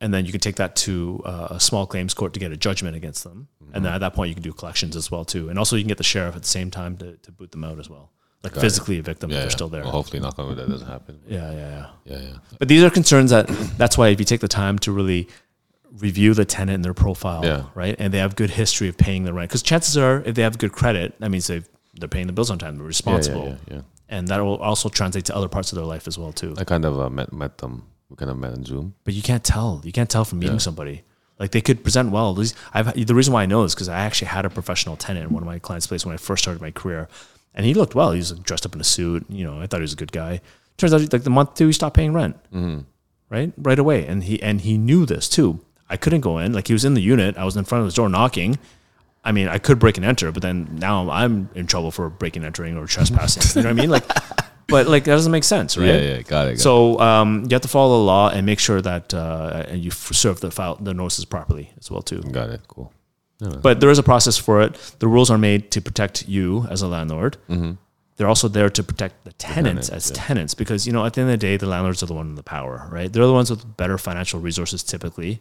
And 0.00 0.12
then 0.12 0.26
you 0.26 0.32
can 0.32 0.40
take 0.40 0.56
that 0.56 0.74
to 0.76 1.22
uh, 1.24 1.48
a 1.50 1.60
small 1.60 1.86
claims 1.86 2.12
court 2.12 2.32
to 2.34 2.40
get 2.40 2.50
a 2.50 2.56
judgment 2.56 2.96
against 2.96 3.22
them. 3.22 3.46
And 3.72 3.84
then 3.84 3.92
at 3.92 3.98
that 3.98 4.14
point, 4.14 4.28
you 4.28 4.34
can 4.34 4.42
do 4.42 4.52
collections 4.52 4.96
as 4.96 5.10
well 5.10 5.24
too. 5.24 5.48
And 5.48 5.58
also, 5.58 5.76
you 5.76 5.82
can 5.82 5.88
get 5.88 5.98
the 5.98 6.04
sheriff 6.04 6.36
at 6.36 6.42
the 6.42 6.48
same 6.48 6.70
time 6.70 6.96
to, 6.98 7.16
to 7.16 7.32
boot 7.32 7.52
them 7.52 7.64
out 7.64 7.78
as 7.78 7.88
well, 7.88 8.10
like 8.42 8.54
physically 8.54 8.98
evict 8.98 9.20
them 9.20 9.30
if 9.30 9.36
they're 9.36 9.44
yeah. 9.44 9.50
still 9.50 9.68
there. 9.68 9.82
Well, 9.82 9.92
hopefully, 9.92 10.20
knock 10.20 10.38
on 10.38 10.48
wood, 10.48 10.58
that 10.58 10.68
doesn't 10.68 10.88
happen. 10.88 11.20
Yeah, 11.26 11.50
yeah, 11.52 11.56
yeah. 11.56 11.86
Yeah, 12.04 12.20
yeah. 12.28 12.36
But 12.58 12.68
these 12.68 12.82
are 12.82 12.90
concerns 12.90 13.30
that 13.30 13.46
that's 13.78 13.96
why 13.96 14.08
if 14.08 14.18
you 14.18 14.26
take 14.26 14.40
the 14.40 14.48
time 14.48 14.78
to 14.80 14.92
really 14.92 15.28
review 15.92 16.34
the 16.34 16.44
tenant 16.44 16.76
and 16.76 16.84
their 16.84 16.94
profile, 16.94 17.44
Yeah. 17.44 17.64
right, 17.74 17.96
and 17.98 18.12
they 18.12 18.18
have 18.18 18.34
good 18.36 18.50
history 18.50 18.88
of 18.88 18.96
paying 18.96 19.24
the 19.24 19.32
rent, 19.32 19.50
because 19.50 19.62
chances 19.62 19.96
are 19.96 20.22
if 20.26 20.34
they 20.34 20.42
have 20.42 20.58
good 20.58 20.72
credit, 20.72 21.18
that 21.20 21.30
means 21.30 21.46
they 21.46 21.62
they're 21.94 22.08
paying 22.08 22.26
the 22.26 22.32
bills 22.32 22.50
on 22.50 22.58
time, 22.58 22.76
they're 22.76 22.86
responsible, 22.86 23.46
yeah, 23.46 23.56
yeah, 23.68 23.74
yeah. 23.76 23.82
and 24.08 24.28
that 24.28 24.40
will 24.40 24.56
also 24.58 24.88
translate 24.88 25.24
to 25.26 25.36
other 25.36 25.48
parts 25.48 25.72
of 25.72 25.76
their 25.76 25.84
life 25.84 26.06
as 26.06 26.18
well 26.18 26.32
too. 26.32 26.54
I 26.58 26.64
kind 26.64 26.84
of 26.84 27.00
uh, 27.00 27.10
met 27.10 27.32
met 27.32 27.58
them. 27.58 27.86
We 28.08 28.16
kind 28.16 28.30
of 28.30 28.38
met 28.38 28.52
on 28.52 28.64
Zoom. 28.64 28.94
But 29.04 29.14
you 29.14 29.22
can't 29.22 29.42
tell. 29.42 29.80
You 29.84 29.92
can't 29.92 30.10
tell 30.10 30.24
from 30.24 30.38
meeting 30.40 30.58
somebody. 30.58 31.02
Like 31.38 31.50
they 31.50 31.62
could 31.62 31.82
present 31.82 32.10
well. 32.12 32.38
I've 32.74 33.06
the 33.06 33.14
reason 33.14 33.32
why 33.32 33.42
I 33.42 33.46
know 33.46 33.64
is 33.64 33.74
because 33.74 33.88
I 33.88 34.00
actually 34.00 34.28
had 34.28 34.44
a 34.44 34.50
professional 34.50 34.96
tenant 34.96 35.26
in 35.26 35.32
one 35.32 35.42
of 35.42 35.46
my 35.46 35.58
clients' 35.58 35.86
place 35.86 36.04
when 36.04 36.14
I 36.14 36.18
first 36.18 36.44
started 36.44 36.60
my 36.60 36.70
career, 36.70 37.08
and 37.54 37.64
he 37.66 37.74
looked 37.74 37.94
well. 37.94 38.12
He 38.12 38.18
was 38.18 38.32
dressed 38.32 38.66
up 38.66 38.74
in 38.74 38.80
a 38.80 38.84
suit. 38.84 39.24
You 39.28 39.44
know, 39.44 39.60
I 39.60 39.66
thought 39.66 39.78
he 39.78 39.82
was 39.82 39.92
a 39.94 39.96
good 39.96 40.12
guy. 40.12 40.40
Turns 40.76 40.92
out, 40.94 41.12
like 41.12 41.24
the 41.24 41.30
month 41.30 41.54
two, 41.54 41.66
he 41.66 41.72
stopped 41.72 41.96
paying 41.96 42.12
rent. 42.12 42.36
Right, 43.30 43.52
right 43.56 43.78
away, 43.78 44.06
and 44.06 44.24
he 44.24 44.42
and 44.42 44.60
he 44.60 44.76
knew 44.76 45.06
this 45.06 45.28
too. 45.28 45.60
I 45.88 45.96
couldn't 45.96 46.20
go 46.20 46.38
in. 46.38 46.52
Like 46.52 46.66
he 46.68 46.74
was 46.74 46.84
in 46.84 46.94
the 46.94 47.00
unit. 47.00 47.36
I 47.38 47.44
was 47.44 47.56
in 47.56 47.64
front 47.64 47.80
of 47.80 47.86
his 47.86 47.94
door 47.94 48.08
knocking. 48.10 48.58
I 49.24 49.32
mean, 49.32 49.48
I 49.48 49.58
could 49.58 49.78
break 49.78 49.96
and 49.96 50.04
enter, 50.04 50.32
but 50.32 50.42
then 50.42 50.68
now 50.72 51.08
I'm 51.08 51.48
in 51.54 51.66
trouble 51.66 51.90
for 51.90 52.10
breaking, 52.10 52.44
entering, 52.44 52.76
or 52.76 52.86
trespassing. 52.86 53.60
you 53.60 53.62
know 53.62 53.72
what 53.72 53.78
I 53.78 53.80
mean? 53.80 53.90
Like, 53.90 54.06
but 54.66 54.88
like 54.88 55.04
that 55.04 55.12
doesn't 55.12 55.30
make 55.30 55.44
sense, 55.44 55.76
right? 55.76 55.86
Yeah, 55.86 56.00
yeah. 56.00 56.22
Got 56.22 56.48
it. 56.48 56.52
Got 56.52 56.60
So 56.60 56.98
um, 56.98 57.44
you 57.44 57.50
have 57.50 57.62
to 57.62 57.68
follow 57.68 57.98
the 57.98 58.04
law 58.04 58.30
and 58.30 58.44
make 58.44 58.58
sure 58.58 58.80
that 58.80 59.14
uh, 59.14 59.64
and 59.68 59.82
you 59.82 59.90
serve 59.90 60.40
the 60.40 60.50
file 60.50 60.76
the 60.76 60.92
notices 60.92 61.24
properly 61.24 61.70
as 61.78 61.90
well 61.90 62.02
too. 62.02 62.20
Got 62.22 62.50
it. 62.50 62.62
Cool. 62.68 62.92
But 63.60 63.80
there 63.80 63.90
is 63.90 63.98
a 63.98 64.04
process 64.04 64.38
for 64.38 64.62
it. 64.62 64.74
The 65.00 65.08
rules 65.08 65.28
are 65.28 65.38
made 65.38 65.72
to 65.72 65.80
protect 65.80 66.28
you 66.28 66.66
as 66.70 66.80
a 66.80 66.86
landlord. 66.86 67.36
They're 68.16 68.28
also 68.28 68.46
there 68.46 68.70
to 68.70 68.82
protect 68.84 69.24
the 69.24 69.32
tenants 69.32 69.88
tenants, 69.88 69.88
as 69.88 70.10
yeah. 70.10 70.22
tenants 70.22 70.54
because 70.54 70.86
you 70.86 70.92
know 70.92 71.04
at 71.04 71.14
the 71.14 71.22
end 71.22 71.30
of 71.30 71.40
the 71.40 71.44
day 71.44 71.56
the 71.56 71.66
landlords 71.66 72.02
are 72.02 72.06
the 72.06 72.14
one 72.14 72.28
in 72.28 72.34
the 72.34 72.42
power, 72.42 72.86
right? 72.90 73.12
They're 73.12 73.26
the 73.26 73.32
ones 73.32 73.50
with 73.50 73.76
better 73.76 73.98
financial 73.98 74.38
resources 74.38 74.82
typically, 74.82 75.40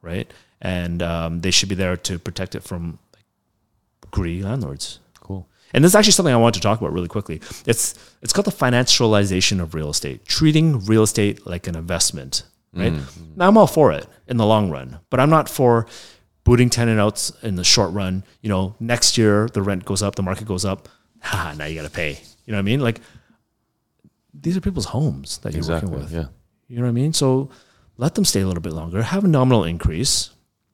right? 0.00 0.30
And 0.60 1.02
um, 1.02 1.40
they 1.40 1.50
should 1.50 1.68
be 1.68 1.74
there 1.74 1.96
to 1.96 2.18
protect 2.18 2.54
it 2.54 2.62
from 2.62 2.98
greedy 4.12 4.42
landlords. 4.42 5.00
Cool. 5.20 5.48
And 5.74 5.82
this 5.82 5.90
is 5.90 5.96
actually 5.96 6.12
something 6.12 6.32
I 6.32 6.38
wanted 6.38 6.54
to 6.54 6.60
talk 6.60 6.80
about 6.80 6.92
really 6.92 7.08
quickly. 7.08 7.40
It's 7.66 7.94
it's 8.22 8.32
called 8.32 8.46
the 8.46 8.52
financialization 8.52 9.60
of 9.60 9.74
real 9.74 9.90
estate, 9.90 10.24
treating 10.24 10.84
real 10.84 11.02
estate 11.02 11.44
like 11.44 11.66
an 11.66 11.74
investment. 11.74 12.44
Right 12.72 12.92
mm-hmm. 12.92 13.32
now, 13.36 13.48
I'm 13.48 13.58
all 13.58 13.66
for 13.66 13.92
it 13.92 14.06
in 14.28 14.36
the 14.38 14.46
long 14.46 14.70
run, 14.70 15.00
but 15.10 15.20
I'm 15.20 15.28
not 15.28 15.48
for 15.48 15.86
booting 16.44 16.70
tenant 16.70 16.98
outs 17.00 17.32
in 17.42 17.56
the 17.56 17.64
short 17.64 17.92
run. 17.92 18.24
You 18.40 18.48
know, 18.48 18.76
next 18.78 19.18
year 19.18 19.48
the 19.52 19.62
rent 19.62 19.84
goes 19.84 20.02
up, 20.02 20.14
the 20.14 20.22
market 20.22 20.46
goes 20.46 20.64
up. 20.64 20.88
Ha! 21.20 21.54
Now 21.58 21.66
you 21.66 21.74
got 21.74 21.82
to 21.82 21.90
pay. 21.90 22.20
You 22.46 22.52
know 22.52 22.56
what 22.56 22.60
I 22.60 22.62
mean? 22.62 22.80
Like 22.80 23.00
these 24.32 24.56
are 24.56 24.60
people's 24.60 24.86
homes 24.86 25.38
that 25.38 25.52
you're 25.52 25.58
Exactly. 25.58 25.90
working 25.90 26.04
with. 26.04 26.12
Yeah. 26.12 26.26
You 26.68 26.78
know 26.78 26.84
what 26.84 26.88
I 26.90 26.92
mean? 26.92 27.12
So 27.12 27.50
let 27.98 28.14
them 28.14 28.24
stay 28.24 28.40
a 28.40 28.46
little 28.46 28.62
bit 28.62 28.72
longer. 28.72 29.02
Have 29.02 29.24
a 29.24 29.28
nominal 29.28 29.64
increase. 29.64 30.30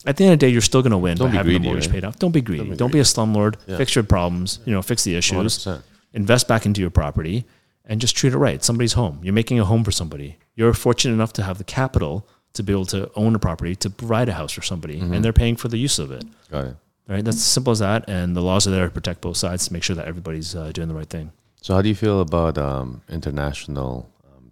At 0.06 0.16
the 0.16 0.24
end 0.24 0.32
of 0.34 0.38
the 0.38 0.46
day, 0.46 0.50
you're 0.52 0.60
still 0.60 0.80
going 0.82 0.92
to 0.92 0.98
win 0.98 1.16
Don't 1.16 1.28
by 1.28 1.32
be 1.32 1.36
having 1.38 1.52
the 1.54 1.58
mortgage 1.60 1.86
right? 1.86 1.94
paid 1.94 2.04
off. 2.04 2.18
Don't 2.18 2.30
be 2.32 2.40
greedy. 2.40 2.74
Don't 2.76 2.92
be, 2.92 3.00
a 3.00 3.02
slumlord. 3.02 3.56
Fix 3.76 3.94
your 3.94 4.04
problems. 4.04 4.60
You 4.64 4.72
know, 4.72 4.82
fix 4.82 5.02
the 5.04 5.16
issues. 5.16 5.58
100%. 5.66 5.82
Invest 6.14 6.46
back 6.48 6.64
into 6.66 6.80
your 6.80 6.90
property 6.90 7.44
and 7.84 8.00
just 8.00 8.16
treat 8.16 8.32
it 8.32 8.38
right. 8.38 8.54
It's 8.56 8.66
somebody's 8.66 8.92
home. 8.94 9.18
You're 9.22 9.34
making 9.34 9.58
a 9.60 9.64
home 9.64 9.82
for 9.84 9.90
somebody. 9.90 10.38
You're 10.54 10.72
fortunate 10.74 11.14
enough 11.14 11.32
to 11.34 11.42
have 11.42 11.58
the 11.58 11.64
capital 11.64 12.26
to 12.54 12.62
be 12.62 12.72
able 12.72 12.86
to 12.86 13.10
own 13.16 13.34
a 13.34 13.38
property 13.38 13.74
to 13.76 13.90
provide 13.90 14.28
a 14.28 14.32
house 14.32 14.52
for 14.52 14.62
somebody, 14.62 15.00
Mm-hmm. 15.00 15.12
and 15.14 15.24
they're 15.24 15.32
paying 15.32 15.56
for 15.56 15.68
the 15.68 15.76
use 15.78 15.98
of 15.98 16.10
it. 16.12 16.24
Got 16.50 16.64
it. 16.66 16.76
Right? 17.08 17.24
That's 17.24 17.36
as 17.38 17.44
simple 17.44 17.70
as 17.72 17.78
that. 17.80 18.08
And 18.08 18.36
the 18.36 18.42
laws 18.42 18.66
are 18.66 18.70
there 18.70 18.86
to 18.86 18.92
protect 18.92 19.20
both 19.20 19.36
sides 19.36 19.66
to 19.66 19.72
make 19.72 19.82
sure 19.82 19.96
that 19.96 20.06
everybody's 20.06 20.54
uh, 20.54 20.70
doing 20.72 20.88
the 20.88 20.94
right 20.94 21.08
thing. 21.08 21.32
So, 21.60 21.74
how 21.74 21.82
do 21.82 21.88
you 21.88 21.94
feel 21.94 22.20
about 22.20 22.56
um, 22.58 23.02
international 23.08 24.08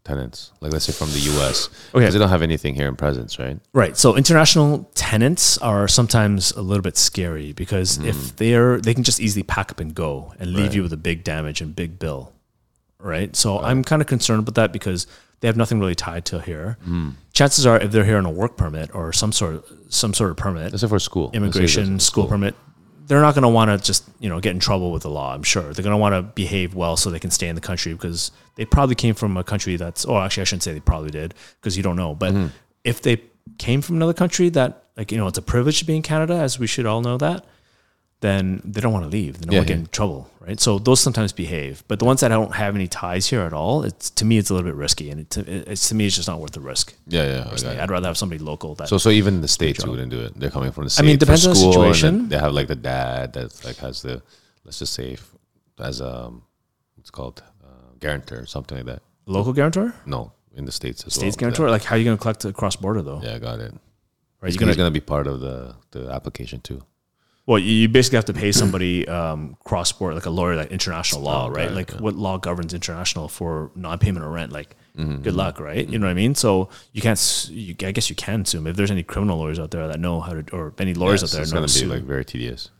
tenants? 0.06 0.52
Like, 0.60 0.72
let's 0.72 0.84
say 0.84 0.92
from 0.92 1.10
the 1.10 1.18
U.S. 1.18 1.68
Okay. 1.88 2.00
Because 2.00 2.14
they 2.14 2.20
don't 2.20 2.28
have 2.28 2.42
anything 2.42 2.74
here 2.74 2.88
in 2.88 2.96
presence, 2.96 3.38
right? 3.38 3.58
Right. 3.72 3.96
So 3.96 4.16
international 4.16 4.90
tenants 4.94 5.58
are 5.58 5.88
sometimes 5.88 6.52
a 6.52 6.62
little 6.62 6.82
bit 6.82 6.96
scary 6.96 7.52
because 7.52 7.96
hmm. 7.96 8.06
if 8.06 8.36
they're 8.36 8.80
they 8.80 8.94
can 8.94 9.02
just 9.02 9.20
easily 9.20 9.42
pack 9.42 9.70
up 9.70 9.80
and 9.80 9.94
go 9.94 10.32
and 10.38 10.52
leave 10.52 10.74
you 10.74 10.82
with 10.82 10.92
a 10.92 10.96
big 10.96 11.24
damage 11.24 11.60
and 11.60 11.74
big 11.74 11.98
bill. 11.98 12.32
Right. 12.98 13.34
So 13.36 13.60
I'm 13.60 13.84
kind 13.84 14.00
of 14.00 14.08
concerned 14.08 14.40
about 14.40 14.54
that 14.54 14.72
because 14.72 15.06
they 15.40 15.48
have 15.48 15.56
nothing 15.56 15.78
really 15.78 15.94
tied 15.94 16.24
to 16.26 16.40
here. 16.40 16.78
Hmm. 16.84 17.10
Chances 17.32 17.66
are 17.66 17.78
if 17.78 17.90
they're 17.90 18.04
here 18.04 18.16
on 18.16 18.26
a 18.26 18.30
work 18.30 18.56
permit 18.56 18.94
or 18.94 19.12
some 19.12 19.32
sort 19.32 19.56
of 19.56 19.72
some 19.88 20.14
sort 20.14 20.30
of 20.30 20.36
permit, 20.36 20.78
say 20.78 20.88
for 20.88 20.98
school. 20.98 21.30
Immigration, 21.34 21.94
that's 21.94 22.04
school 22.04 22.26
permit, 22.26 22.54
they're 23.06 23.20
not 23.20 23.34
going 23.34 23.42
to 23.42 23.48
want 23.48 23.70
to 23.70 23.84
just 23.84 24.04
you 24.20 24.28
know 24.28 24.40
get 24.40 24.50
in 24.54 24.60
trouble 24.60 24.90
with 24.92 25.02
the 25.02 25.10
law. 25.10 25.32
I'm 25.34 25.42
sure 25.42 25.62
they're 25.72 25.82
going 25.84 25.92
to 25.92 25.96
want 25.96 26.14
to 26.14 26.22
behave 26.22 26.74
well 26.74 26.96
so 26.96 27.10
they 27.10 27.18
can 27.18 27.30
stay 27.30 27.48
in 27.48 27.54
the 27.54 27.60
country 27.60 27.92
because 27.92 28.30
they 28.56 28.64
probably 28.64 28.94
came 28.94 29.14
from 29.14 29.36
a 29.36 29.44
country 29.44 29.76
that's. 29.76 30.04
Oh, 30.06 30.18
actually, 30.18 30.42
I 30.42 30.44
shouldn't 30.44 30.62
say 30.64 30.72
they 30.72 30.80
probably 30.80 31.10
did 31.10 31.34
because 31.60 31.76
you 31.76 31.82
don't 31.82 31.96
know. 31.96 32.14
But 32.14 32.34
Mm-hmm. 32.34 32.48
if 32.84 33.02
they 33.02 33.22
came 33.58 33.80
from 33.80 33.96
another 33.96 34.12
country 34.14 34.48
that 34.50 34.82
like 34.96 35.12
you 35.12 35.18
know 35.18 35.26
it's 35.28 35.38
a 35.38 35.42
privilege 35.42 35.78
to 35.80 35.84
be 35.84 35.94
in 35.96 36.02
Canada, 36.02 36.34
as 36.34 36.58
we 36.58 36.66
should 36.66 36.86
all 36.86 37.00
know 37.00 37.16
that, 37.18 37.44
then 38.26 38.60
they 38.64 38.80
don't 38.80 38.92
want 38.92 39.04
to 39.04 39.10
leave. 39.18 39.32
They 39.38 39.44
don't 39.46 39.52
Yeah, 39.52 39.60
want 39.60 39.68
to 39.68 39.74
get 39.74 39.80
in 39.80 39.86
trouble, 39.98 40.28
right? 40.46 40.58
So 40.60 40.78
those 40.78 41.00
sometimes 41.00 41.32
behave. 41.32 41.82
But 41.88 41.98
the 42.00 42.04
ones 42.04 42.20
that 42.20 42.28
don't 42.28 42.54
have 42.54 42.74
any 42.74 42.88
ties 42.88 43.26
here 43.32 43.42
at 43.42 43.52
all, 43.52 43.84
it's 43.88 44.10
to 44.10 44.24
me 44.24 44.34
it's 44.38 44.50
a 44.50 44.54
little 44.54 44.68
bit 44.70 44.74
risky, 44.76 45.10
and 45.10 45.20
it, 45.22 45.30
to, 45.30 45.40
it's 45.72 45.88
to 45.90 45.94
me 45.94 46.06
it's 46.06 46.16
just 46.16 46.28
not 46.28 46.38
worth 46.40 46.52
the 46.52 46.60
risk. 46.72 46.94
Yeah, 47.06 47.24
yeah. 47.54 47.80
I'd 47.82 47.90
rather 47.90 48.08
have 48.08 48.18
somebody 48.18 48.38
local 48.42 48.74
that. 48.76 48.88
So, 48.88 48.98
so 48.98 49.10
even 49.10 49.34
in 49.36 49.40
the 49.40 49.48
states, 49.58 49.84
you 49.84 49.90
wouldn't 49.90 50.10
do 50.10 50.20
it. 50.26 50.32
They're 50.38 50.50
coming 50.50 50.72
from 50.72 50.84
the 50.84 50.90
states. 50.90 51.00
I 51.00 51.06
mean, 51.06 51.14
it 51.14 51.20
depends 51.20 51.46
on 51.46 51.50
the 51.50 51.56
school, 51.56 51.72
and 51.74 51.84
then 51.84 51.94
situation. 51.94 52.28
They 52.28 52.38
have 52.38 52.52
like 52.52 52.68
the 52.68 52.76
dad 52.94 53.32
that 53.34 53.64
like 53.64 53.76
has 53.78 54.02
the, 54.02 54.22
let's 54.64 54.78
just 54.78 54.92
say, 54.94 55.16
as 55.78 56.00
a, 56.00 56.32
what's 56.96 57.10
called, 57.10 57.42
uh, 57.64 57.92
guarantor 58.00 58.40
or 58.40 58.46
something 58.46 58.76
like 58.78 58.86
that. 58.86 59.02
local 59.26 59.52
guarantor, 59.52 59.94
No, 60.06 60.32
in 60.54 60.64
the 60.64 60.72
states 60.72 61.04
as 61.06 61.14
states 61.14 61.36
well. 61.36 61.40
guarantor. 61.50 61.70
Like 61.70 61.84
how 61.84 61.94
are 61.96 61.98
you 61.98 62.04
going 62.04 62.16
to 62.16 62.22
collect 62.22 62.44
across 62.44 62.76
border 62.76 63.02
though? 63.02 63.20
Yeah, 63.22 63.34
I 63.34 63.38
got 63.38 63.60
it. 63.60 63.72
Right, 64.40 64.50
He's 64.50 64.56
gonna, 64.58 64.74
gonna 64.76 64.90
be 64.90 65.00
part 65.00 65.26
of 65.26 65.40
the 65.40 65.74
the 65.92 66.10
application 66.10 66.60
too. 66.60 66.80
Well, 67.46 67.58
you 67.60 67.88
basically 67.88 68.16
have 68.16 68.24
to 68.26 68.32
pay 68.34 68.50
somebody 68.52 69.06
um, 69.08 69.56
cross 69.64 69.92
border, 69.92 70.14
like 70.16 70.26
a 70.26 70.30
lawyer, 70.30 70.56
like 70.56 70.72
international 70.72 71.22
law, 71.22 71.46
Oh, 71.46 71.50
right? 71.50 71.70
Like 71.70 71.92
what 71.92 72.14
law 72.16 72.38
governs 72.38 72.74
international 72.74 73.28
for 73.28 73.70
non-payment 73.76 74.24
of 74.24 74.30
rent? 74.32 74.52
Like, 74.52 74.76
Mm-hmm, 74.96 75.22
good 75.24 75.34
luck, 75.34 75.60
right? 75.60 75.86
You 75.86 75.98
know 75.98 76.06
what 76.06 76.10
I 76.12 76.14
mean? 76.14 76.34
So 76.34 76.70
you 76.94 77.02
can't. 77.02 77.48
You, 77.52 77.74
I 77.82 77.92
guess 77.92 78.08
you 78.08 78.16
can 78.16 78.46
sue 78.46 78.56
'em. 78.56 78.66
if 78.66 78.76
there's 78.76 78.90
any 78.90 79.02
criminal 79.02 79.36
lawyers 79.36 79.58
out 79.58 79.70
there 79.70 79.86
that 79.88 80.00
know 80.00 80.20
how 80.22 80.32
to, 80.40 80.56
or 80.56 80.72
any 80.78 80.94
lawyers 80.94 81.20
Yeah, 81.20 81.24
out 81.26 81.28
so 81.28 81.36
there 81.36 81.42
it's 81.42 81.50
that 81.50 81.54
know 81.54 81.60
gonna 81.60 81.68
to 81.68 81.74
be 81.74 81.80
sue. 81.80 81.86
like 81.88 82.02
very 82.04 82.24
tedious. 82.24 82.70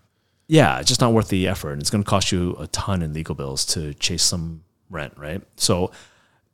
yeah, 0.48 0.78
it's 0.78 0.88
just 0.88 1.02
not 1.02 1.12
worth 1.12 1.28
the 1.28 1.46
effort. 1.46 1.72
And 1.72 1.80
it's 1.82 1.90
going 1.90 2.02
to 2.02 2.08
cost 2.08 2.32
you 2.32 2.56
a 2.58 2.68
ton 2.68 3.02
in 3.02 3.12
legal 3.12 3.34
bills 3.34 3.66
to 3.66 3.92
chase 3.94 4.22
some 4.22 4.62
rent, 4.88 5.12
right? 5.18 5.42
So, 5.56 5.90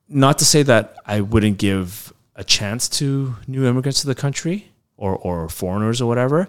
not 0.09 0.38
to 0.40 0.45
say 0.45 0.64
that 0.64 0.97
I 1.07 1.21
wouldn't 1.21 1.59
give 1.59 2.12
a 2.35 2.42
chance 2.42 2.88
to 2.99 3.37
new 3.47 3.64
immigrants 3.64 4.00
to 4.00 4.09
the 4.09 4.16
country 4.16 4.73
or, 4.97 5.14
or 5.16 5.49
foreigners 5.49 6.00
or 6.02 6.07
whatever. 6.09 6.49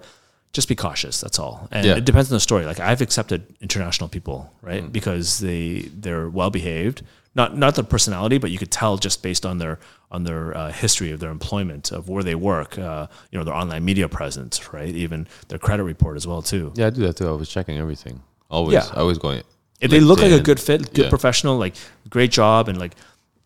Just 0.54 0.68
be 0.68 0.76
cautious. 0.76 1.20
That's 1.20 1.40
all. 1.40 1.68
And 1.72 1.86
Yeah. 1.86 1.96
it 1.98 2.06
depends 2.06 2.32
on 2.32 2.36
the 2.36 2.40
story. 2.40 2.66
Like 2.66 2.80
I've 2.80 3.02
accepted 3.02 3.44
international 3.60 4.08
people, 4.08 4.54
right? 4.62 4.90
Because 4.92 5.40
they 5.40 5.90
they're 6.00 6.30
well 6.30 6.50
behaved. 6.52 7.02
Not 7.36 7.58
not 7.58 7.74
their 7.74 7.84
personality, 7.84 8.38
but 8.38 8.52
you 8.52 8.60
could 8.60 8.70
tell 8.72 8.98
just 8.98 9.24
based 9.24 9.46
on 9.46 9.58
their 9.58 9.80
on 10.12 10.24
their 10.26 10.56
uh, 10.56 10.72
history 10.72 11.12
of 11.12 11.20
their 11.20 11.32
employment, 11.32 11.92
of 11.92 12.08
where 12.08 12.22
they 12.24 12.36
work, 12.36 12.78
uh, 12.78 13.08
you 13.32 13.40
know, 13.40 13.44
their 13.44 13.56
online 13.56 13.84
media 13.84 14.08
presence, 14.08 14.72
right? 14.72 14.94
Even 14.94 15.28
their 15.48 15.58
credit 15.58 15.84
report 15.84 16.16
as 16.18 16.28
well 16.28 16.44
too. 16.44 16.72
Yeah, 16.76 16.88
I 16.88 16.90
do 16.92 17.02
that 17.08 17.18
too. 17.18 17.28
I 17.28 17.32
was 17.32 17.50
checking 17.50 17.80
everything. 17.80 18.22
Always, 18.52 18.74
Yeah. 18.76 18.86
always 18.96 19.18
going. 19.18 19.42
If 19.82 19.90
they 19.90 20.00
look 20.00 20.20
like 20.22 20.32
a 20.32 20.40
good 20.40 20.60
fit, 20.60 20.94
good 20.94 21.06
Yeah. 21.06 21.10
professional, 21.10 21.58
like 21.58 21.74
great 22.12 22.32
job, 22.32 22.70
and 22.70 22.78
like, 22.78 22.94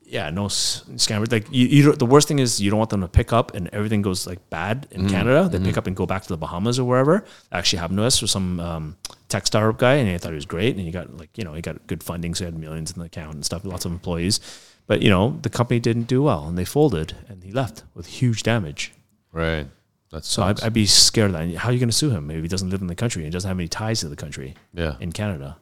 yeah, 0.07 0.29
no 0.29 0.45
s- 0.45 0.83
scammers. 0.95 1.31
Like, 1.31 1.47
you, 1.51 1.67
you, 1.67 1.83
don't- 1.83 1.99
the 1.99 2.05
worst 2.05 2.27
thing 2.27 2.39
is 2.39 2.61
you 2.61 2.69
don't 2.69 2.79
want 2.79 2.89
them 2.89 3.01
to 3.01 3.07
pick 3.07 3.33
up 3.33 3.53
and 3.53 3.69
everything 3.73 4.01
goes 4.01 4.25
like 4.25 4.49
bad 4.49 4.87
in 4.91 5.09
Canada. 5.09 5.49
They 5.49 5.59
pick 5.59 5.77
up 5.77 5.85
and 5.85 5.95
go 5.95 6.05
back 6.05 6.23
to 6.23 6.29
the 6.29 6.37
Bahamas 6.37 6.79
or 6.79 6.85
wherever. 6.85 7.25
Actually 7.51 7.79
happened 7.79 7.97
to 7.99 8.03
us 8.05 8.21
with 8.21 8.31
some 8.31 8.59
um, 8.59 8.97
tech 9.27 9.45
startup 9.45 9.77
guy, 9.77 9.95
and 9.95 10.09
he 10.09 10.17
thought 10.17 10.29
he 10.29 10.35
was 10.35 10.45
great, 10.45 10.75
and 10.75 10.85
he 10.85 10.91
got 10.91 11.15
like, 11.17 11.37
you 11.37 11.43
know, 11.43 11.53
he 11.53 11.61
got 11.61 11.85
good 11.87 12.01
funding, 12.01 12.33
so 12.33 12.45
he 12.45 12.51
had 12.51 12.57
millions 12.57 12.91
in 12.91 12.99
the 12.99 13.05
account 13.05 13.35
and 13.35 13.45
stuff, 13.45 13.65
lots 13.65 13.85
of 13.85 13.91
employees. 13.91 14.39
But 14.87 15.01
you 15.01 15.09
know, 15.09 15.37
the 15.41 15.49
company 15.49 15.79
didn't 15.81 16.07
do 16.07 16.23
well, 16.23 16.47
and 16.47 16.57
they 16.57 16.65
folded, 16.65 17.15
and 17.27 17.43
he 17.43 17.51
left 17.51 17.83
with 17.93 18.07
huge 18.07 18.43
damage. 18.43 18.93
Right. 19.33 19.67
That's 20.09 20.29
So 20.29 20.43
I'd, 20.43 20.63
I'd 20.63 20.71
be 20.73 20.85
scared 20.85 21.31
of 21.31 21.33
that. 21.33 21.53
How 21.57 21.67
are 21.69 21.73
you 21.73 21.79
going 21.79 21.89
to 21.89 21.95
sue 21.95 22.09
him 22.09 22.31
if 22.31 22.41
he 22.41 22.47
doesn't 22.47 22.69
live 22.69 22.79
in 22.79 22.87
the 22.87 22.95
country 22.95 23.23
and 23.23 23.27
he 23.27 23.35
doesn't 23.35 23.47
have 23.47 23.59
any 23.59 23.67
ties 23.67 23.99
to 23.99 24.07
the 24.07 24.15
country 24.15 24.55
yeah. 24.73 24.95
in 25.01 25.11
Canada? 25.11 25.57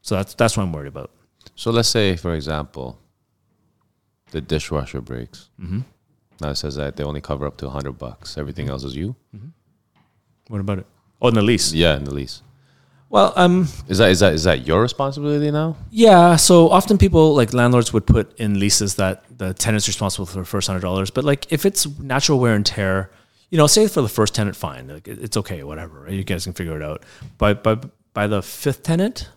So 0.00 0.14
that's 0.14 0.34
that's 0.34 0.56
what 0.56 0.62
I'm 0.62 0.72
worried 0.72 0.86
about. 0.86 1.10
So 1.56 1.72
let's 1.72 1.88
say, 1.88 2.14
for 2.14 2.34
example, 2.34 3.00
the 4.30 4.40
dishwasher 4.40 5.00
breaks. 5.00 5.48
Mm-hmm. 5.60 5.80
Now 6.40 6.50
it 6.50 6.56
says 6.56 6.76
that 6.76 6.96
they 6.96 7.04
only 7.04 7.20
cover 7.20 7.46
up 7.46 7.56
to 7.58 7.68
hundred 7.70 7.92
bucks. 7.98 8.38
Everything 8.38 8.68
else 8.68 8.84
is 8.84 8.94
you. 8.96 9.16
What 10.48 10.60
about 10.60 10.78
it? 10.78 10.86
Oh, 11.20 11.28
in 11.28 11.34
the 11.34 11.42
lease. 11.42 11.72
Yeah, 11.72 11.96
in 11.96 12.04
the 12.04 12.14
lease. 12.14 12.42
Well, 13.10 13.32
um, 13.36 13.68
Is 13.88 13.98
that 13.98 14.10
is 14.10 14.20
that 14.20 14.34
is 14.34 14.44
that 14.44 14.66
your 14.66 14.82
responsibility 14.82 15.50
now? 15.50 15.76
yeah. 15.90 16.36
So 16.36 16.68
often 16.68 16.98
people 16.98 17.34
like 17.34 17.52
landlords 17.54 17.92
would 17.92 18.06
put 18.06 18.38
in 18.38 18.58
leases 18.60 18.96
that 18.96 19.24
the 19.36 19.54
tenant's 19.54 19.88
responsible 19.88 20.26
for 20.26 20.38
the 20.38 20.44
first 20.44 20.66
hundred 20.68 20.80
dollars. 20.80 21.10
But 21.10 21.24
like 21.24 21.50
if 21.50 21.64
it's 21.64 21.86
natural 21.98 22.38
wear 22.38 22.54
and 22.54 22.64
tear, 22.66 23.10
you 23.50 23.56
know, 23.56 23.66
say 23.66 23.88
for 23.88 24.02
the 24.02 24.08
first 24.10 24.34
tenant, 24.34 24.56
fine, 24.56 24.88
like 24.88 25.08
it's 25.08 25.38
okay, 25.38 25.62
whatever. 25.64 26.00
Right? 26.00 26.12
You 26.12 26.22
guys 26.24 26.44
can 26.44 26.52
figure 26.52 26.76
it 26.76 26.82
out. 26.82 27.02
But 27.38 27.62
by 27.64 27.78
by 28.12 28.26
the 28.26 28.42
fifth 28.42 28.82
tenant, 28.82 29.30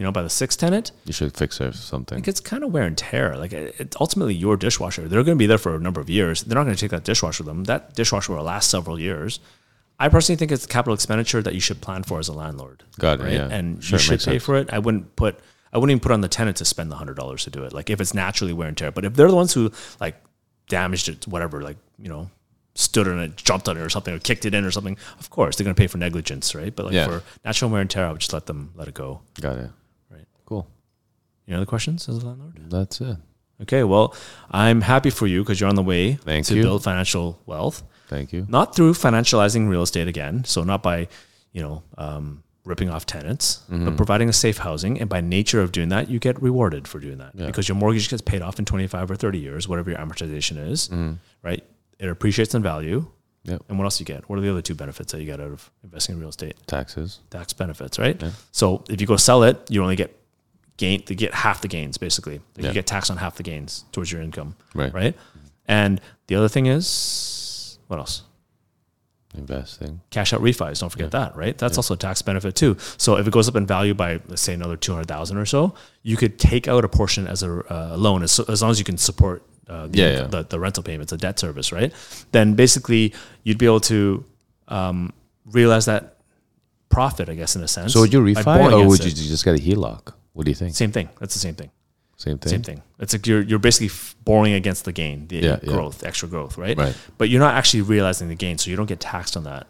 you 0.00 0.04
know, 0.06 0.10
by 0.12 0.22
the 0.22 0.30
sixth 0.30 0.58
tenant, 0.58 0.92
You 1.04 1.12
should 1.12 1.36
fix 1.36 1.60
it 1.60 1.66
or 1.66 1.72
something. 1.74 2.16
like 2.16 2.26
it's 2.26 2.40
kind 2.40 2.64
of 2.64 2.72
wear 2.72 2.84
and 2.84 2.96
tear. 2.96 3.36
Like 3.36 3.52
it's 3.52 3.96
ultimately 4.00 4.34
your 4.34 4.56
dishwasher. 4.56 5.06
They're 5.08 5.22
going 5.22 5.36
to 5.36 5.42
be 5.44 5.44
there 5.46 5.58
for 5.58 5.76
a 5.76 5.78
number 5.78 6.00
of 6.00 6.08
years. 6.08 6.42
They're 6.42 6.54
not 6.54 6.64
going 6.64 6.74
to 6.74 6.80
take 6.80 6.90
that 6.92 7.04
dishwasher 7.04 7.42
with 7.44 7.48
them. 7.52 7.64
That 7.64 7.94
dishwasher 7.94 8.32
will 8.32 8.42
last 8.42 8.70
several 8.70 8.98
years. 8.98 9.40
I 9.98 10.08
personally 10.08 10.38
think 10.38 10.52
it's 10.52 10.64
capital 10.64 10.94
expenditure 10.94 11.42
that 11.42 11.52
you 11.52 11.60
should 11.60 11.82
plan 11.82 12.02
for 12.04 12.18
as 12.18 12.28
a 12.28 12.32
landlord. 12.32 12.82
Got 12.98 13.20
it, 13.20 13.24
Right? 13.24 13.32
yeah. 13.34 13.48
And 13.50 13.84
Sure, 13.84 13.98
you 13.98 14.02
should 14.02 14.20
pay 14.20 14.32
sense. 14.38 14.44
for 14.44 14.56
it. 14.56 14.72
I 14.72 14.78
wouldn't 14.78 15.14
put. 15.16 15.38
I 15.72 15.76
wouldn't 15.76 15.90
even 15.92 16.00
put 16.00 16.12
on 16.12 16.22
the 16.22 16.28
tenant 16.28 16.56
to 16.56 16.64
spend 16.64 16.90
the 16.90 16.96
hundred 16.96 17.16
dollars 17.18 17.44
to 17.44 17.50
do 17.50 17.64
it. 17.64 17.74
Like 17.74 17.90
if 17.90 18.00
it's 18.00 18.14
naturally 18.14 18.54
wear 18.54 18.68
and 18.68 18.76
tear. 18.78 18.90
But 18.90 19.04
if 19.04 19.12
they're 19.14 19.28
the 19.28 19.36
ones 19.36 19.52
who 19.52 19.70
like 20.00 20.16
damaged 20.68 21.10
it, 21.10 21.28
whatever, 21.28 21.60
like 21.62 21.76
you 21.98 22.08
know, 22.08 22.30
stood 22.74 23.06
on 23.06 23.18
it, 23.20 23.36
jumped 23.36 23.68
on 23.68 23.76
it 23.76 23.80
or 23.80 23.90
something, 23.90 24.14
or 24.14 24.18
kicked 24.18 24.44
it 24.46 24.54
in 24.54 24.64
or 24.64 24.70
something, 24.70 24.96
of 25.18 25.28
course 25.28 25.56
they're 25.56 25.64
going 25.64 25.74
to 25.76 25.80
pay 25.80 25.86
for 25.86 25.98
negligence, 25.98 26.54
right? 26.54 26.74
But 26.74 26.86
like 26.86 26.94
Yeah. 26.94 27.06
for 27.06 27.22
natural 27.44 27.70
wear 27.70 27.82
and 27.82 27.90
tear, 27.90 28.06
I 28.06 28.12
would 28.12 28.20
just 28.20 28.32
let 28.32 28.46
them 28.46 28.70
let 28.76 28.88
it 28.88 28.94
go. 28.94 29.20
Got 29.40 29.58
it. 29.58 29.70
Any 31.48 31.56
other 31.56 31.66
questions 31.66 32.08
as 32.08 32.18
a 32.22 32.26
landlord? 32.26 32.56
That's 32.70 33.00
it. 33.00 33.16
Okay, 33.62 33.84
well, 33.84 34.14
I'm 34.50 34.80
happy 34.80 35.10
for 35.10 35.26
you 35.26 35.42
because 35.42 35.60
you're 35.60 35.68
on 35.68 35.74
the 35.74 35.82
way 35.82 36.14
Thank 36.14 36.46
to 36.46 36.54
you. 36.56 36.62
build 36.62 36.82
financial 36.84 37.40
wealth. 37.46 37.82
Thank 38.08 38.32
you. 38.32 38.46
Not 38.48 38.74
through 38.74 38.94
financializing 38.94 39.68
real 39.68 39.82
estate 39.82 40.08
again, 40.08 40.44
so 40.44 40.62
not 40.64 40.82
by, 40.82 41.08
you 41.52 41.62
know, 41.62 41.82
um, 41.98 42.42
ripping 42.64 42.88
off 42.90 43.04
tenants, 43.06 43.62
Mm-hmm. 43.70 43.84
but 43.86 43.96
providing 43.96 44.28
a 44.28 44.32
safe 44.32 44.58
housing. 44.58 45.00
And 45.00 45.08
by 45.10 45.20
nature 45.20 45.60
of 45.60 45.72
doing 45.72 45.90
that, 45.90 46.08
you 46.08 46.18
get 46.18 46.40
rewarded 46.42 46.88
for 46.88 47.00
doing 47.00 47.18
that 47.18 47.36
because 47.36 47.68
your 47.68 47.76
mortgage 47.76 48.08
gets 48.08 48.22
paid 48.22 48.42
off 48.42 48.58
in 48.58 48.64
25 48.64 49.10
or 49.10 49.16
30 49.16 49.38
years, 49.38 49.68
whatever 49.68 49.90
your 49.90 49.98
amortization 49.98 50.70
is, 50.70 50.88
Mm-hmm. 50.88 51.12
right? 51.42 51.62
It 51.98 52.08
appreciates 52.08 52.54
in 52.54 52.62
value. 52.62 53.06
Yep. 53.44 53.62
And 53.68 53.78
what 53.78 53.84
else 53.84 53.98
you 54.00 54.06
get? 54.06 54.28
What 54.28 54.38
are 54.38 54.42
the 54.42 54.50
other 54.50 54.60
two 54.62 54.74
benefits 54.74 55.12
that 55.12 55.18
you 55.20 55.26
get 55.26 55.40
out 55.40 55.50
of 55.50 55.70
investing 55.84 56.14
in 56.14 56.20
real 56.20 56.28
estate? 56.30 56.56
Taxes. 56.66 57.20
tax 57.30 57.52
benefits, 57.54 57.98
right? 57.98 58.22
So 58.52 58.84
if 58.88 59.00
you 59.00 59.06
go 59.06 59.16
sell 59.16 59.42
it, 59.44 59.58
you 59.70 59.82
only 59.82 59.96
get 59.96 60.14
gain, 60.80 61.02
they 61.06 61.14
get 61.14 61.32
half 61.34 61.60
the 61.60 61.68
gains 61.68 61.98
basically. 61.98 62.38
Like 62.56 62.62
Yeah. 62.64 62.68
You 62.68 62.74
get 62.74 62.86
taxed 62.86 63.10
on 63.10 63.16
half 63.18 63.34
the 63.36 63.42
gains 63.42 63.84
towards 63.92 64.10
your 64.12 64.22
income, 64.22 64.50
Right. 64.74 64.92
right? 64.92 65.14
And 65.66 66.00
the 66.28 66.34
other 66.38 66.48
thing 66.48 66.66
is 66.66 67.78
what 67.88 67.98
else? 67.98 68.22
Investing. 69.36 70.00
Cash 70.10 70.32
out 70.32 70.40
refis. 70.42 70.80
Don't 70.80 70.90
forget 70.90 71.12
that, 71.12 71.36
right? 71.36 71.56
That's 71.56 71.76
also 71.76 71.94
a 71.94 71.96
tax 71.96 72.20
benefit 72.20 72.56
too. 72.56 72.76
So 72.96 73.16
if 73.16 73.26
it 73.28 73.32
goes 73.32 73.48
up 73.48 73.54
in 73.54 73.64
value 73.64 73.94
by 73.94 74.20
let's 74.26 74.42
say 74.42 74.54
another 74.54 74.76
two 74.76 74.92
hundred 74.92 75.06
thousand 75.06 75.36
or 75.36 75.46
so, 75.46 75.74
you 76.02 76.16
could 76.16 76.34
take 76.38 76.66
out 76.66 76.84
a 76.84 76.88
portion 76.88 77.28
as 77.28 77.42
a 77.44 77.50
uh, 77.72 77.96
loan 77.96 78.24
as, 78.24 78.40
as 78.40 78.60
long 78.62 78.72
as 78.72 78.78
you 78.80 78.84
can 78.84 78.98
support 78.98 79.44
uh, 79.68 79.86
the, 79.86 79.98
Yeah, 79.98 80.10
yeah. 80.12 80.24
The, 80.34 80.42
the 80.42 80.58
rental 80.58 80.82
payments, 80.82 81.10
the 81.10 81.16
debt 81.16 81.38
service, 81.38 81.70
right? 81.70 81.92
Then 82.32 82.54
basically 82.54 83.14
you'd 83.44 83.58
be 83.58 83.66
able 83.66 83.80
to 83.94 84.24
um, 84.66 85.12
realize 85.46 85.84
that 85.86 86.16
profit, 86.88 87.28
I 87.28 87.34
guess, 87.34 87.54
in 87.54 87.62
a 87.62 87.68
sense. 87.68 87.92
So 87.92 88.00
would 88.00 88.12
you 88.12 88.20
refi 88.20 88.44
or 88.72 88.88
would 88.88 88.98
against 89.00 89.22
you 89.22 89.28
just 89.28 89.44
get 89.44 89.54
a 89.54 89.62
HELOC? 89.62 90.12
What 90.32 90.44
do 90.44 90.50
you 90.50 90.54
think? 90.54 90.74
Same 90.74 90.92
thing. 90.92 91.08
That's 91.18 91.34
the 91.34 91.40
same 91.40 91.54
thing. 91.54 91.70
Same 92.16 92.38
thing. 92.38 92.50
Same 92.50 92.62
thing. 92.62 92.82
It's 92.98 93.14
like 93.14 93.26
you're 93.26 93.40
you're 93.40 93.58
basically 93.58 93.86
f- 93.88 94.14
borrowing 94.24 94.52
against 94.52 94.84
the 94.84 94.92
gain, 94.92 95.26
the 95.28 95.36
Yeah, 95.36 95.58
yeah. 95.62 95.72
growth, 95.72 96.04
extra 96.04 96.28
growth, 96.28 96.58
right? 96.58 96.76
Right. 96.76 96.94
But 97.18 97.30
you're 97.30 97.40
not 97.40 97.54
actually 97.54 97.80
realizing 97.82 98.28
the 98.28 98.34
gain, 98.34 98.58
so 98.58 98.70
you 98.70 98.76
don't 98.76 98.86
get 98.86 99.00
taxed 99.00 99.36
on 99.36 99.44
that, 99.44 99.66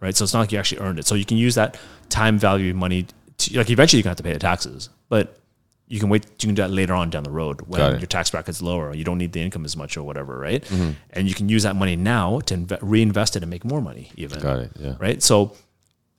right? 0.00 0.14
So 0.16 0.24
it's 0.24 0.32
not 0.34 0.40
like 0.40 0.52
you 0.52 0.58
actually 0.58 0.80
earned 0.80 0.98
it. 0.98 1.06
So 1.06 1.14
you 1.14 1.24
can 1.24 1.36
use 1.36 1.54
that 1.54 1.76
time 2.08 2.38
value 2.38 2.74
money. 2.74 3.06
To, 3.38 3.56
like 3.58 3.70
eventually, 3.70 3.98
you 3.98 4.02
can 4.02 4.10
have 4.10 4.16
to 4.16 4.22
pay 4.24 4.32
the 4.32 4.38
taxes, 4.40 4.88
but 5.08 5.38
you 5.86 6.00
can 6.00 6.08
wait. 6.08 6.24
You 6.40 6.48
can 6.48 6.54
do 6.56 6.62
that 6.62 6.70
later 6.72 6.92
on 6.94 7.10
down 7.10 7.22
the 7.22 7.30
road 7.30 7.60
when. 7.68 7.80
Mm-hmm. 7.80 7.98
your 8.00 8.06
tax 8.08 8.30
bracket's 8.30 8.60
lower. 8.60 8.88
Or 8.90 8.94
you 8.96 9.04
don't 9.04 9.18
need 9.18 9.32
the 9.32 9.40
income 9.40 9.64
as 9.64 9.76
much 9.76 9.96
or 9.96 10.02
whatever, 10.02 10.36
right? 10.38 10.68
And 11.10 11.28
you 11.28 11.34
can 11.34 11.48
use 11.48 11.62
that 11.62 11.76
money 11.76 11.94
now 11.94 12.40
to 12.40 12.54
inve- 12.56 12.78
reinvest 12.82 13.36
it 13.36 13.42
and 13.44 13.50
make 13.50 13.64
more 13.64 13.80
money, 13.80 14.10
even 14.16 14.40
Got 14.40 14.58
it. 14.58 14.70
Yeah. 14.78 14.94
right? 14.98 15.22
So 15.22 15.54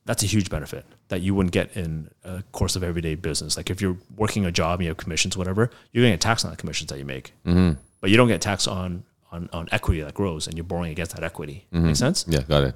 that's 0.05 0.23
a 0.23 0.25
huge 0.25 0.49
benefit 0.49 0.85
that 1.07 1.21
you 1.21 1.33
wouldn't 1.33 1.53
get 1.53 1.75
in 1.77 2.09
a 2.23 2.43
course 2.51 2.75
of 2.75 2.83
everyday 2.83 3.15
business. 3.15 3.55
Like 3.57 3.69
if 3.69 3.81
you're 3.81 3.97
working 4.17 4.45
a 4.45 4.51
job 4.51 4.79
and 4.79 4.85
you 4.85 4.89
have 4.89 4.97
commissions, 4.97 5.37
whatever, 5.37 5.69
you're 5.91 6.01
going 6.03 6.11
to 6.11 6.15
get 6.17 6.21
taxed 6.21 6.43
on 6.45 6.51
the 6.51 6.57
commissions 6.57 6.89
that 6.89 6.99
you 6.99 7.05
make, 7.05 7.33
mm-hmm. 7.45 7.79
but 8.01 8.09
you 8.09 8.17
don't 8.17 8.27
get 8.27 8.41
taxed 8.41 8.67
on, 8.67 9.03
on 9.31 9.49
on 9.53 9.67
equity 9.71 10.01
that 10.01 10.13
grows, 10.13 10.45
and 10.47 10.57
you're 10.57 10.63
borrowing 10.65 10.91
against 10.91 11.15
that 11.15 11.23
equity. 11.23 11.65
Make 11.71 11.95
sense? 11.95 12.25
Yeah. 12.27 12.41
Got 12.41 12.63
it. 12.63 12.75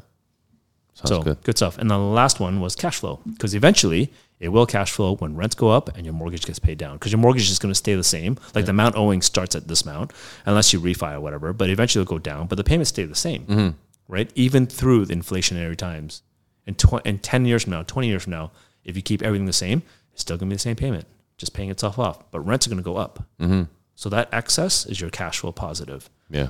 Sounds 0.94 1.10
so 1.10 1.36
good. 1.44 1.58
stuff. 1.58 1.78
And 1.78 1.92
then 1.92 2.00
the 2.00 2.06
last 2.06 2.40
one 2.40 2.60
was 2.60 2.76
cash 2.76 2.98
flow 2.98 3.20
because 3.34 3.54
eventually 3.54 4.12
it 4.40 4.50
will 4.50 4.66
cash 4.66 4.92
flow 4.92 5.16
when 5.18 5.36
rents 5.36 5.54
go 5.54 5.70
up 5.70 5.96
and 5.96 6.06
your 6.06 6.14
mortgage 6.14 6.44
gets 6.46 6.58
paid 6.58 6.80
down 6.80 6.94
because 6.96 7.12
your 7.12 7.20
mortgage 7.20 7.52
is 7.52 7.60
going 7.60 7.72
to 7.72 7.76
stay 7.78 7.94
the 7.94 8.04
same. 8.04 8.38
Like 8.56 8.66
the 8.66 8.72
amount 8.72 8.96
owing 8.96 9.22
starts 9.22 9.56
at 9.56 9.68
this 9.68 9.84
amount 9.84 10.12
unless 10.48 10.74
you 10.74 10.80
refi 10.82 11.14
or 11.14 11.20
whatever, 11.20 11.54
but 11.54 11.70
eventually 11.70 12.02
it'll 12.02 12.16
go 12.16 12.20
down. 12.20 12.48
But 12.48 12.56
the 12.56 12.64
payments 12.64 12.90
stay 12.90 13.06
the 13.06 13.14
same, 13.16 13.46
Mm-hmm. 13.46 13.70
right? 14.08 14.32
Even 14.34 14.66
through 14.66 15.06
the 15.06 15.14
inflationary 15.16 15.76
times. 15.78 16.24
In, 16.68 16.76
tw- 16.76 17.06
in 17.06 17.18
10 17.20 17.46
years 17.46 17.64
from 17.64 17.72
now, 17.72 17.84
20 17.84 18.08
years 18.08 18.24
from 18.24 18.32
now, 18.32 18.52
if 18.84 18.96
you 18.96 19.02
keep 19.02 19.24
everything 19.24 19.46
the 19.46 19.54
same, 19.54 19.82
it's 20.14 20.22
still 20.22 20.38
going 20.38 20.50
to 20.50 20.54
be 20.54 20.56
the 20.56 20.62
same 20.62 20.76
payment, 20.76 21.06
just 21.38 21.54
paying 21.54 21.70
itself 21.72 21.98
off. 21.98 22.30
But 22.32 22.42
rents 22.42 22.68
are 22.68 22.70
going 22.70 22.78
to 22.78 22.84
go 22.84 22.98
up. 22.98 23.24
Mm-hmm. 23.40 23.64
So 23.96 24.10
that 24.10 24.30
excess 24.32 24.86
is 24.86 25.02
your 25.02 25.10
cash 25.10 25.40
flow 25.40 25.52
positive. 25.52 26.10
Yeah. 26.30 26.50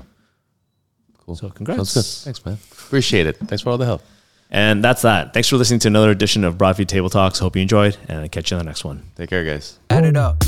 Cool. 1.26 1.36
So 1.36 1.50
congrats. 1.50 1.92
Sounds 1.92 1.94
good. 1.94 2.24
Thanks, 2.26 2.46
man. 2.46 2.58
Appreciate 2.72 3.28
it. 3.28 3.38
Thanks 3.38 3.62
for 3.62 3.70
all 3.70 3.78
the 3.78 3.86
help. 3.86 4.02
And 4.50 4.84
that's 4.84 5.02
that. 5.02 5.34
Thanks 5.34 5.50
for 5.50 5.58
listening 5.58 5.80
to 5.82 5.88
another 5.90 6.10
edition 6.10 6.44
of 6.44 6.58
Broadview 6.58 6.88
Table 6.88 7.10
Talks. 7.10 7.40
Hope 7.40 7.56
you 7.56 7.62
enjoyed, 7.62 7.98
and 8.08 8.22
I'll 8.22 8.30
catch 8.30 8.52
you 8.52 8.58
on 8.58 8.60
the 8.60 8.66
next 8.70 8.86
one. 8.86 9.04
Take 9.16 9.30
care, 9.30 9.44
guys. 9.44 9.78
Add 9.90 10.06
it 10.06 10.16
up. 10.16 10.44